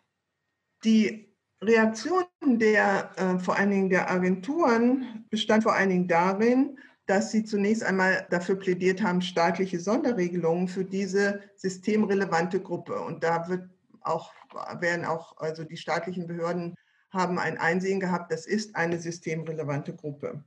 Die 0.85 1.35
Reaktion 1.61 2.27
der 2.41 3.11
äh, 3.17 3.39
vor 3.39 3.57
allen 3.57 3.71
Dingen 3.71 3.91
der 3.91 4.11
Agenturen 4.11 5.27
bestand 5.31 5.65
vor 5.65 5.75
allen 5.75 5.91
Dingen 5.91 6.09
darin, 6.09 6.79
dass 7.09 7.31
sie 7.31 7.43
zunächst 7.43 7.83
einmal 7.83 8.27
dafür 8.29 8.57
plädiert 8.57 9.03
haben, 9.03 9.23
staatliche 9.23 9.81
Sonderregelungen 9.81 10.69
für 10.69 10.85
diese 10.85 11.41
systemrelevante 11.57 12.61
Gruppe. 12.61 13.01
Und 13.01 13.25
da 13.25 13.49
wird 13.49 13.69
auch, 14.03 14.31
werden 14.79 15.07
auch, 15.07 15.39
also 15.39 15.65
die 15.65 15.79
staatlichen 15.79 16.27
Behörden 16.27 16.75
haben 17.11 17.39
ein 17.39 17.57
Einsehen 17.57 17.99
gehabt, 17.99 18.31
das 18.31 18.47
ist 18.47 18.77
eine 18.77 18.99
systemrelevante 18.99 19.97
Gruppe. 19.97 20.45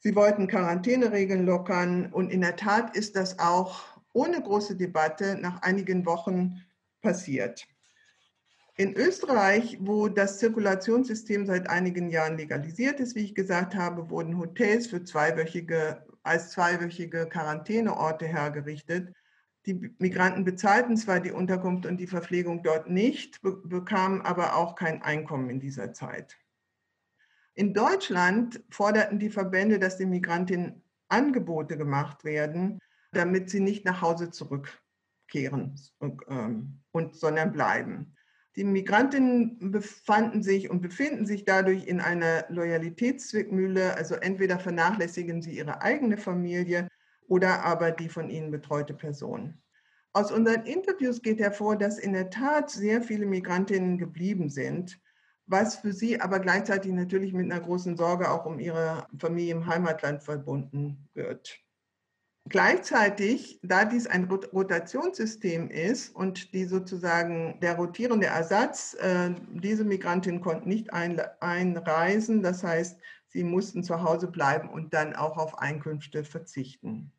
Sie 0.00 0.16
wollten 0.16 0.48
Quarantäneregeln 0.48 1.46
lockern 1.46 2.12
und 2.12 2.32
in 2.32 2.40
der 2.40 2.56
Tat 2.56 2.96
ist 2.96 3.14
das 3.14 3.38
auch 3.38 3.80
ohne 4.12 4.42
große 4.42 4.74
Debatte 4.74 5.38
nach 5.40 5.62
einigen 5.62 6.04
Wochen 6.04 6.60
passiert. 7.00 7.64
In 8.76 8.94
Österreich, 8.94 9.78
wo 9.80 10.08
das 10.08 10.40
Zirkulationssystem 10.40 11.46
seit 11.46 11.70
einigen 11.70 12.10
Jahren 12.10 12.36
legalisiert 12.36 12.98
ist, 12.98 13.14
wie 13.14 13.20
ich 13.20 13.34
gesagt 13.36 13.76
habe, 13.76 14.10
wurden 14.10 14.36
Hotels 14.36 14.88
für 14.88 15.04
zweiwöchige, 15.04 16.04
als 16.24 16.50
zweiwöchige 16.50 17.28
Quarantäneorte 17.28 18.26
hergerichtet. 18.26 19.14
Die 19.66 19.94
Migranten 19.98 20.44
bezahlten 20.44 20.96
zwar 20.96 21.20
die 21.20 21.30
Unterkunft 21.30 21.86
und 21.86 21.98
die 21.98 22.08
Verpflegung 22.08 22.64
dort 22.64 22.90
nicht, 22.90 23.40
bekamen 23.42 24.22
aber 24.22 24.56
auch 24.56 24.74
kein 24.74 25.02
Einkommen 25.02 25.50
in 25.50 25.60
dieser 25.60 25.92
Zeit. 25.92 26.36
In 27.54 27.74
Deutschland 27.74 28.60
forderten 28.70 29.20
die 29.20 29.30
Verbände, 29.30 29.78
dass 29.78 29.98
den 29.98 30.10
Migrantinnen 30.10 30.82
Angebote 31.08 31.76
gemacht 31.76 32.24
werden, 32.24 32.80
damit 33.12 33.50
sie 33.50 33.60
nicht 33.60 33.84
nach 33.84 34.02
Hause 34.02 34.32
zurückkehren 34.32 35.80
und, 35.98 36.22
ähm, 36.28 36.80
und 36.90 37.14
sondern 37.14 37.52
bleiben. 37.52 38.13
Die 38.56 38.64
Migrantinnen 38.64 39.72
befanden 39.72 40.42
sich 40.42 40.70
und 40.70 40.80
befinden 40.80 41.26
sich 41.26 41.44
dadurch 41.44 41.86
in 41.86 42.00
einer 42.00 42.44
Loyalitätszwickmühle. 42.50 43.96
Also 43.96 44.14
entweder 44.14 44.60
vernachlässigen 44.60 45.42
sie 45.42 45.56
ihre 45.56 45.82
eigene 45.82 46.16
Familie 46.16 46.88
oder 47.26 47.64
aber 47.64 47.90
die 47.90 48.08
von 48.08 48.30
ihnen 48.30 48.52
betreute 48.52 48.94
Person. 48.94 49.60
Aus 50.12 50.30
unseren 50.30 50.64
Interviews 50.66 51.20
geht 51.22 51.40
hervor, 51.40 51.76
dass 51.76 51.98
in 51.98 52.12
der 52.12 52.30
Tat 52.30 52.70
sehr 52.70 53.02
viele 53.02 53.26
Migrantinnen 53.26 53.98
geblieben 53.98 54.48
sind, 54.48 55.00
was 55.46 55.76
für 55.76 55.92
sie 55.92 56.20
aber 56.20 56.38
gleichzeitig 56.38 56.92
natürlich 56.92 57.32
mit 57.32 57.50
einer 57.50 57.60
großen 57.60 57.96
Sorge 57.96 58.30
auch 58.30 58.46
um 58.46 58.60
ihre 58.60 59.08
Familie 59.18 59.54
im 59.54 59.66
Heimatland 59.66 60.22
verbunden 60.22 61.08
wird. 61.14 61.63
Gleichzeitig, 62.46 63.58
da 63.62 63.86
dies 63.86 64.06
ein 64.06 64.24
Rotationssystem 64.24 65.70
ist 65.70 66.14
und 66.14 66.52
die 66.52 66.66
sozusagen 66.66 67.58
der 67.60 67.76
rotierende 67.76 68.26
Ersatz, 68.26 68.94
äh, 69.00 69.30
diese 69.48 69.84
Migrantinnen 69.84 70.42
konnten 70.42 70.68
nicht 70.68 70.92
ein, 70.92 71.22
einreisen, 71.40 72.42
das 72.42 72.62
heißt, 72.62 73.00
sie 73.28 73.44
mussten 73.44 73.82
zu 73.82 74.02
Hause 74.02 74.26
bleiben 74.26 74.68
und 74.68 74.92
dann 74.92 75.16
auch 75.16 75.38
auf 75.38 75.58
Einkünfte 75.58 76.22
verzichten. 76.22 77.12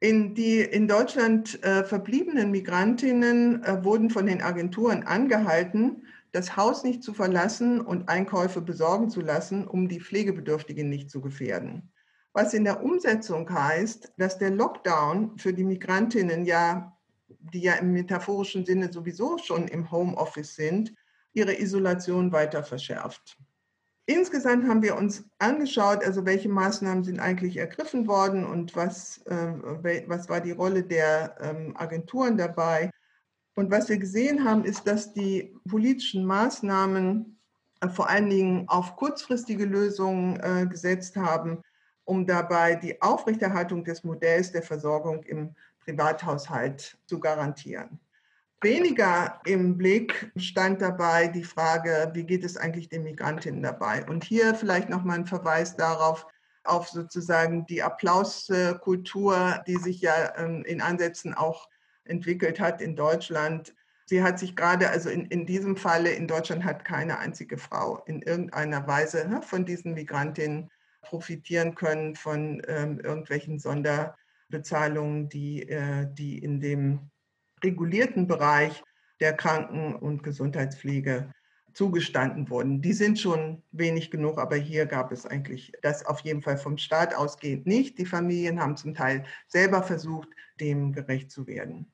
In 0.00 0.34
die 0.34 0.60
in 0.62 0.88
Deutschland 0.88 1.62
äh, 1.62 1.84
verbliebenen 1.84 2.50
Migrantinnen 2.50 3.62
äh, 3.62 3.84
wurden 3.84 4.10
von 4.10 4.26
den 4.26 4.42
Agenturen 4.42 5.04
angehalten, 5.04 6.02
das 6.32 6.56
Haus 6.56 6.82
nicht 6.82 7.04
zu 7.04 7.14
verlassen 7.14 7.80
und 7.80 8.08
Einkäufe 8.08 8.62
besorgen 8.62 9.10
zu 9.10 9.20
lassen, 9.20 9.66
um 9.66 9.88
die 9.88 10.00
Pflegebedürftigen 10.00 10.88
nicht 10.88 11.08
zu 11.08 11.20
gefährden 11.20 11.92
was 12.38 12.54
in 12.54 12.62
der 12.62 12.84
Umsetzung 12.84 13.50
heißt, 13.50 14.12
dass 14.16 14.38
der 14.38 14.50
Lockdown 14.50 15.36
für 15.38 15.52
die 15.52 15.64
Migrantinnen 15.64 16.44
ja, 16.44 16.96
die 17.26 17.62
ja 17.62 17.74
im 17.74 17.92
metaphorischen 17.92 18.64
Sinne 18.64 18.92
sowieso 18.92 19.38
schon 19.38 19.66
im 19.66 19.90
Homeoffice 19.90 20.54
sind, 20.54 20.94
ihre 21.32 21.60
Isolation 21.60 22.30
weiter 22.30 22.62
verschärft. 22.62 23.36
Insgesamt 24.06 24.68
haben 24.68 24.82
wir 24.82 24.96
uns 24.96 25.24
angeschaut, 25.40 26.04
also 26.04 26.24
welche 26.26 26.48
Maßnahmen 26.48 27.02
sind 27.02 27.18
eigentlich 27.18 27.56
ergriffen 27.56 28.06
worden 28.06 28.46
und 28.46 28.76
was, 28.76 29.18
äh, 29.26 30.04
was 30.06 30.28
war 30.28 30.40
die 30.40 30.52
Rolle 30.52 30.84
der 30.84 31.34
ähm, 31.40 31.76
Agenturen 31.76 32.36
dabei. 32.36 32.92
Und 33.56 33.72
was 33.72 33.88
wir 33.88 33.98
gesehen 33.98 34.44
haben, 34.44 34.64
ist, 34.64 34.86
dass 34.86 35.12
die 35.12 35.56
politischen 35.68 36.24
Maßnahmen 36.24 37.36
äh, 37.80 37.88
vor 37.88 38.08
allen 38.08 38.30
Dingen 38.30 38.68
auf 38.68 38.94
kurzfristige 38.94 39.64
Lösungen 39.64 40.38
äh, 40.38 40.68
gesetzt 40.68 41.16
haben, 41.16 41.62
um 42.08 42.26
dabei 42.26 42.74
die 42.74 43.00
Aufrechterhaltung 43.02 43.84
des 43.84 44.02
Modells 44.02 44.50
der 44.50 44.62
Versorgung 44.62 45.22
im 45.24 45.54
Privathaushalt 45.84 46.96
zu 47.04 47.20
garantieren. 47.20 48.00
Weniger 48.62 49.38
im 49.44 49.76
Blick 49.76 50.32
stand 50.36 50.80
dabei 50.80 51.28
die 51.28 51.44
Frage, 51.44 52.10
wie 52.14 52.24
geht 52.24 52.44
es 52.44 52.56
eigentlich 52.56 52.88
den 52.88 53.02
Migrantinnen 53.02 53.62
dabei? 53.62 54.06
Und 54.06 54.24
hier 54.24 54.54
vielleicht 54.54 54.88
nochmal 54.88 55.18
ein 55.18 55.26
Verweis 55.26 55.76
darauf, 55.76 56.26
auf 56.64 56.88
sozusagen 56.88 57.66
die 57.66 57.82
Applauskultur, 57.82 59.62
die 59.66 59.76
sich 59.76 60.00
ja 60.00 60.34
ähm, 60.38 60.64
in 60.64 60.80
Ansätzen 60.80 61.34
auch 61.34 61.68
entwickelt 62.04 62.58
hat 62.58 62.80
in 62.80 62.96
Deutschland. 62.96 63.74
Sie 64.06 64.22
hat 64.22 64.38
sich 64.38 64.56
gerade, 64.56 64.88
also 64.88 65.10
in, 65.10 65.26
in 65.26 65.44
diesem 65.44 65.76
Falle, 65.76 66.10
in 66.10 66.26
Deutschland 66.26 66.64
hat 66.64 66.86
keine 66.86 67.18
einzige 67.18 67.58
Frau 67.58 68.02
in 68.06 68.22
irgendeiner 68.22 68.86
Weise 68.86 69.28
ne, 69.28 69.42
von 69.42 69.66
diesen 69.66 69.92
Migrantinnen 69.92 70.70
profitieren 71.08 71.74
können 71.74 72.14
von 72.14 72.62
ähm, 72.68 73.00
irgendwelchen 73.00 73.58
Sonderbezahlungen, 73.58 75.28
die, 75.28 75.68
äh, 75.68 76.06
die 76.12 76.38
in 76.38 76.60
dem 76.60 77.10
regulierten 77.64 78.26
Bereich 78.26 78.82
der 79.20 79.32
Kranken- 79.32 79.94
und 79.94 80.22
Gesundheitspflege 80.22 81.32
zugestanden 81.72 82.50
wurden. 82.50 82.82
Die 82.82 82.92
sind 82.92 83.18
schon 83.18 83.62
wenig 83.72 84.10
genug, 84.10 84.38
aber 84.38 84.56
hier 84.56 84.86
gab 84.86 85.12
es 85.12 85.26
eigentlich 85.26 85.72
das 85.82 86.04
auf 86.04 86.20
jeden 86.20 86.42
Fall 86.42 86.58
vom 86.58 86.76
Staat 86.76 87.14
ausgehend 87.14 87.66
nicht. 87.66 87.98
Die 87.98 88.06
Familien 88.06 88.60
haben 88.60 88.76
zum 88.76 88.94
Teil 88.94 89.24
selber 89.46 89.82
versucht, 89.82 90.28
dem 90.60 90.92
gerecht 90.92 91.30
zu 91.30 91.46
werden. 91.46 91.90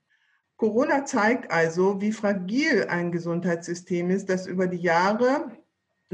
Corona 0.57 1.05
zeigt 1.05 1.51
also, 1.51 2.01
wie 2.01 2.13
fragil 2.13 2.87
ein 2.89 3.13
Gesundheitssystem 3.13 4.11
ist, 4.11 4.29
das 4.29 4.47
über 4.47 4.67
die 4.67 4.79
Jahre 4.79 5.51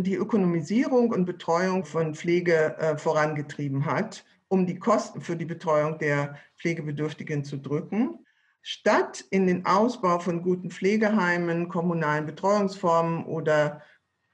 die 0.03 0.15
Ökonomisierung 0.15 1.11
und 1.11 1.25
Betreuung 1.25 1.85
von 1.85 2.15
Pflege 2.15 2.77
äh, 2.79 2.97
vorangetrieben 2.97 3.85
hat, 3.87 4.25
um 4.49 4.67
die 4.67 4.79
Kosten 4.79 5.21
für 5.21 5.37
die 5.37 5.45
Betreuung 5.45 5.99
der 5.99 6.37
Pflegebedürftigen 6.59 7.45
zu 7.45 7.57
drücken, 7.57 8.27
statt 8.63 9.25
in 9.31 9.47
den 9.47 9.67
Ausbau 9.67 10.19
von 10.19 10.43
guten 10.43 10.71
Pflegeheimen, 10.71 11.69
kommunalen 11.69 12.27
Betreuungsformen 12.27 13.25
oder 13.25 13.83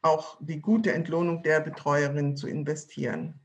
auch 0.02 0.38
die 0.40 0.60
gute 0.60 0.92
Entlohnung 0.92 1.42
der 1.42 1.60
Betreuerinnen 1.60 2.36
zu 2.36 2.48
investieren. 2.48 3.40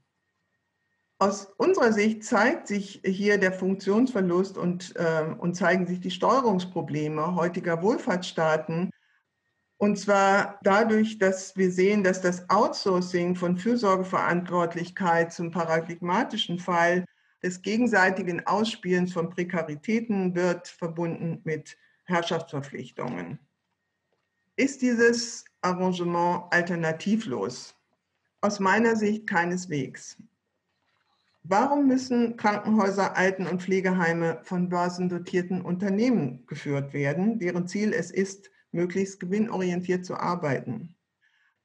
Aus 1.20 1.54
unserer 1.58 1.94
Sicht 1.94 2.24
zeigt 2.24 2.68
sich 2.68 3.02
hier 3.06 3.38
der 3.38 3.52
Funktionsverlust 3.52 4.58
und, 4.58 4.96
äh, 4.96 5.36
und 5.38 5.56
zeigen 5.56 5.86
sich 5.86 6.00
die 6.00 6.10
Steuerungsprobleme 6.10 7.36
heutiger 7.36 7.84
Wohlfahrtsstaaten, 7.84 8.90
und 9.82 9.98
zwar 9.98 10.60
dadurch, 10.62 11.18
dass 11.18 11.58
wir 11.58 11.72
sehen, 11.72 12.04
dass 12.04 12.22
das 12.22 12.48
Outsourcing 12.52 13.36
von 13.36 13.58
Fürsorgeverantwortlichkeit 13.58 15.34
zum 15.34 15.50
paradigmatischen 15.50 16.60
Fall 16.60 17.04
des 17.42 17.64
gegenseitigen 17.64 18.46
Ausspielens 18.46 19.12
von 19.12 19.32
Prekaritäten 19.32 20.36
wird 20.36 20.68
verbunden 20.68 21.42
mit 21.46 21.80
Herrschaftsverpflichtungen. 22.04 23.40
Ist 24.56 24.84
dieses 24.84 25.46
Arrangement 25.62 26.44
alternativlos? 26.52 27.74
Aus 28.42 28.60
meiner 28.60 28.96
Sicht 28.96 29.26
keineswegs. 29.26 30.16
Warum 31.42 31.88
müssen 31.88 32.38
Krankenhäuser, 32.38 33.18
Alten- 33.18 33.48
und 33.48 33.64
Pflegeheime 33.64 34.42
von 34.44 34.70
börsendotierten 34.70 35.64
Unternehmen 35.64 36.46
geführt 36.46 36.94
werden, 36.94 37.40
deren 37.40 37.68
Ziel 37.68 37.94
es 37.94 38.12
ist, 38.12 38.51
möglichst 38.72 39.20
gewinnorientiert 39.20 40.06
zu 40.06 40.16
arbeiten. 40.16 40.96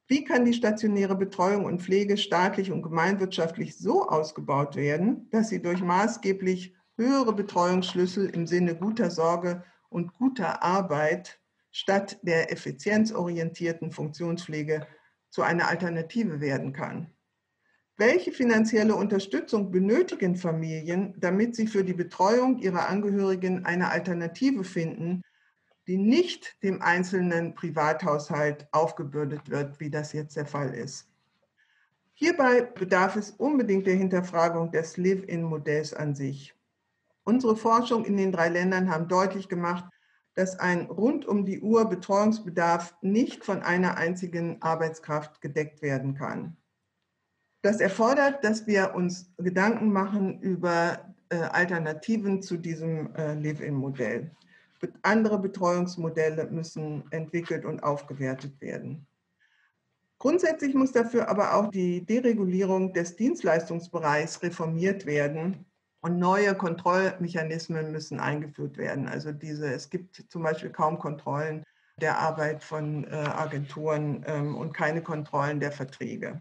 Wie 0.09 0.25
kann 0.25 0.45
die 0.45 0.53
stationäre 0.53 1.17
Betreuung 1.17 1.65
und 1.65 1.83
Pflege 1.83 2.17
staatlich 2.17 2.71
und 2.71 2.83
gemeinwirtschaftlich 2.83 3.77
so 3.77 4.09
ausgebaut 4.09 4.77
werden, 4.77 5.29
dass 5.31 5.49
sie 5.49 5.61
durch 5.61 5.83
maßgeblich 5.83 6.75
höhere 6.97 7.35
Betreuungsschlüssel 7.35 8.31
im 8.31 8.47
Sinne 8.47 8.77
guter 8.77 9.11
Sorge 9.11 9.65
und 9.89 10.15
guter 10.15 10.63
Arbeit 10.63 11.41
statt 11.73 12.19
der 12.23 12.53
effizienzorientierten 12.53 13.91
Funktionspflege 13.91 14.87
zu 15.29 15.43
einer 15.43 15.69
Alternative 15.69 16.41
werden 16.41 16.73
kann. 16.73 17.13
Welche 17.99 18.31
finanzielle 18.31 18.95
Unterstützung 18.95 19.71
benötigen 19.71 20.37
Familien, 20.37 21.15
damit 21.19 21.57
sie 21.57 21.67
für 21.67 21.83
die 21.83 21.95
Betreuung 21.95 22.59
ihrer 22.59 22.89
Angehörigen 22.89 23.65
eine 23.65 23.91
Alternative 23.91 24.65
finden, 24.65 25.23
die 25.87 25.97
nicht 25.97 26.63
dem 26.63 26.83
einzelnen 26.83 27.55
Privathaushalt 27.55 28.67
aufgebürdet 28.73 29.49
wird, 29.49 29.79
wie 29.81 29.91
das 29.91 30.13
jetzt 30.13 30.37
der 30.37 30.47
Fall 30.47 30.75
ist? 30.75 31.09
Hierbei 32.15 32.63
bedarf 32.63 33.17
es 33.17 33.31
unbedingt 33.33 33.87
der 33.87 33.95
Hinterfragung 33.95 34.73
des 34.73 34.97
Live-in-Modells 34.97 35.93
an 35.93 36.15
sich. 36.15 36.55
Unsere 37.25 37.57
Forschung 37.57 38.05
in 38.05 38.17
den 38.17 38.33
drei 38.33 38.49
Ländern 38.49 38.91
haben 38.91 39.09
deutlich 39.09 39.49
gemacht, 39.49 39.85
dass 40.35 40.59
ein 40.59 40.87
rund 40.87 41.27
um 41.27 41.45
die 41.45 41.61
Uhr 41.61 41.89
Betreuungsbedarf 41.89 42.95
nicht 43.01 43.45
von 43.45 43.63
einer 43.63 43.97
einzigen 43.97 44.63
Arbeitskraft 44.63 45.41
gedeckt 45.41 45.83
werden 45.83 46.15
kann. 46.15 46.57
Das 47.63 47.81
erfordert, 47.81 48.45
dass 48.45 48.67
wir 48.67 48.95
uns 48.95 49.33
Gedanken 49.39 49.93
machen 49.93 50.41
über 50.41 51.15
äh, 51.31 51.37
Alternativen 51.37 52.43
zu 52.43 52.57
diesem 52.59 53.15
äh, 53.15 53.35
Live-in-Modell. 53.35 54.31
Andere 55.03 55.39
Betreuungsmodelle 55.39 56.47
müssen 56.51 57.05
entwickelt 57.11 57.65
und 57.65 57.83
aufgewertet 57.83 58.61
werden. 58.61 59.07
Grundsätzlich 60.19 60.75
muss 60.75 60.93
dafür 60.93 61.29
aber 61.29 61.55
auch 61.55 61.71
die 61.71 62.05
Deregulierung 62.05 62.93
des 62.95 63.17
Dienstleistungsbereichs 63.17 64.43
reformiert 64.43 65.05
werden 65.05 65.67
und 66.01 66.19
neue 66.19 66.55
Kontrollmechanismen 66.55 67.93
müssen 67.93 68.21
eingeführt 68.21 68.79
werden. 68.79 69.09
Also 69.09 69.33
diese, 69.33 69.73
es 69.73 69.91
gibt 69.91 70.25
zum 70.29 70.43
Beispiel 70.43 70.71
kaum 70.71 70.99
Kontrollen 70.99 71.65
der 72.01 72.19
Arbeit 72.19 72.63
von 72.63 73.05
äh, 73.05 73.09
Agenturen 73.17 74.25
ähm, 74.27 74.57
und 74.57 74.73
keine 74.73 75.03
Kontrollen 75.03 75.61
der 75.61 75.73
Verträge. 75.73 76.41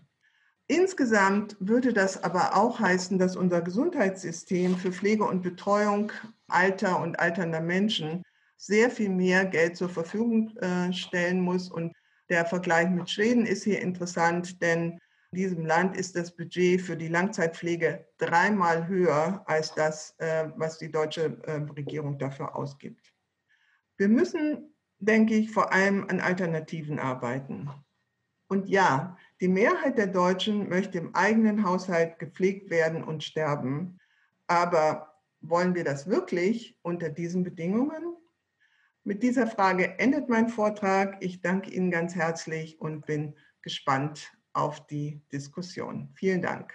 Insgesamt 0.67 1.55
würde 1.59 1.93
das 1.93 2.23
aber 2.23 2.55
auch 2.55 2.79
heißen, 2.79 3.19
dass 3.19 3.35
unser 3.35 3.61
Gesundheitssystem 3.61 4.77
für 4.77 4.91
Pflege 4.91 5.23
und 5.23 5.43
Betreuung 5.43 6.11
alter 6.47 6.99
und 6.99 7.19
alternder 7.19 7.61
Menschen 7.61 8.23
sehr 8.57 8.89
viel 8.89 9.09
mehr 9.09 9.45
Geld 9.45 9.77
zur 9.77 9.89
Verfügung 9.89 10.55
äh, 10.57 10.91
stellen 10.93 11.41
muss. 11.41 11.69
Und 11.69 11.93
der 12.29 12.45
Vergleich 12.45 12.89
mit 12.89 13.09
Schweden 13.09 13.45
ist 13.45 13.63
hier 13.63 13.81
interessant, 13.81 14.61
denn 14.61 14.99
in 15.31 15.37
diesem 15.37 15.65
Land 15.65 15.97
ist 15.97 16.15
das 16.15 16.35
Budget 16.35 16.81
für 16.81 16.95
die 16.95 17.09
Langzeitpflege 17.09 18.07
dreimal 18.17 18.87
höher 18.87 19.43
als 19.47 19.73
das, 19.73 20.15
äh, 20.19 20.49
was 20.55 20.77
die 20.77 20.91
deutsche 20.91 21.37
äh, 21.43 21.53
Regierung 21.75 22.17
dafür 22.17 22.55
ausgibt. 22.55 23.13
Wir 23.97 24.07
müssen, 24.07 24.73
denke 24.99 25.35
ich, 25.35 25.51
vor 25.51 25.73
allem 25.73 26.07
an 26.09 26.19
Alternativen 26.19 26.99
arbeiten. 26.99 27.69
Und 28.47 28.69
ja, 28.69 29.17
die 29.41 29.47
Mehrheit 29.47 29.97
der 29.97 30.07
Deutschen 30.07 30.69
möchte 30.69 30.99
im 30.99 31.15
eigenen 31.15 31.65
Haushalt 31.65 32.19
gepflegt 32.19 32.69
werden 32.69 33.03
und 33.03 33.23
sterben. 33.23 33.97
Aber 34.47 35.13
wollen 35.41 35.75
wir 35.75 35.83
das 35.83 36.07
wirklich 36.07 36.77
unter 36.81 37.09
diesen 37.09 37.43
Bedingungen? 37.43 38.15
Mit 39.07 39.21
dieser 39.21 39.45
Frage 39.45 39.99
endet 39.99 40.29
mein 40.29 40.49
Vortrag. 40.49 41.17
Ich 41.19 41.39
danke 41.39 41.69
Ihnen 41.69 41.91
ganz 41.91 42.15
herzlich 42.15 42.81
und 42.81 43.05
bin 43.05 43.35
gespannt 43.61 44.35
auf 44.51 44.87
die 44.87 45.21
Diskussion. 45.31 46.09
Vielen 46.15 46.41
Dank. 46.41 46.73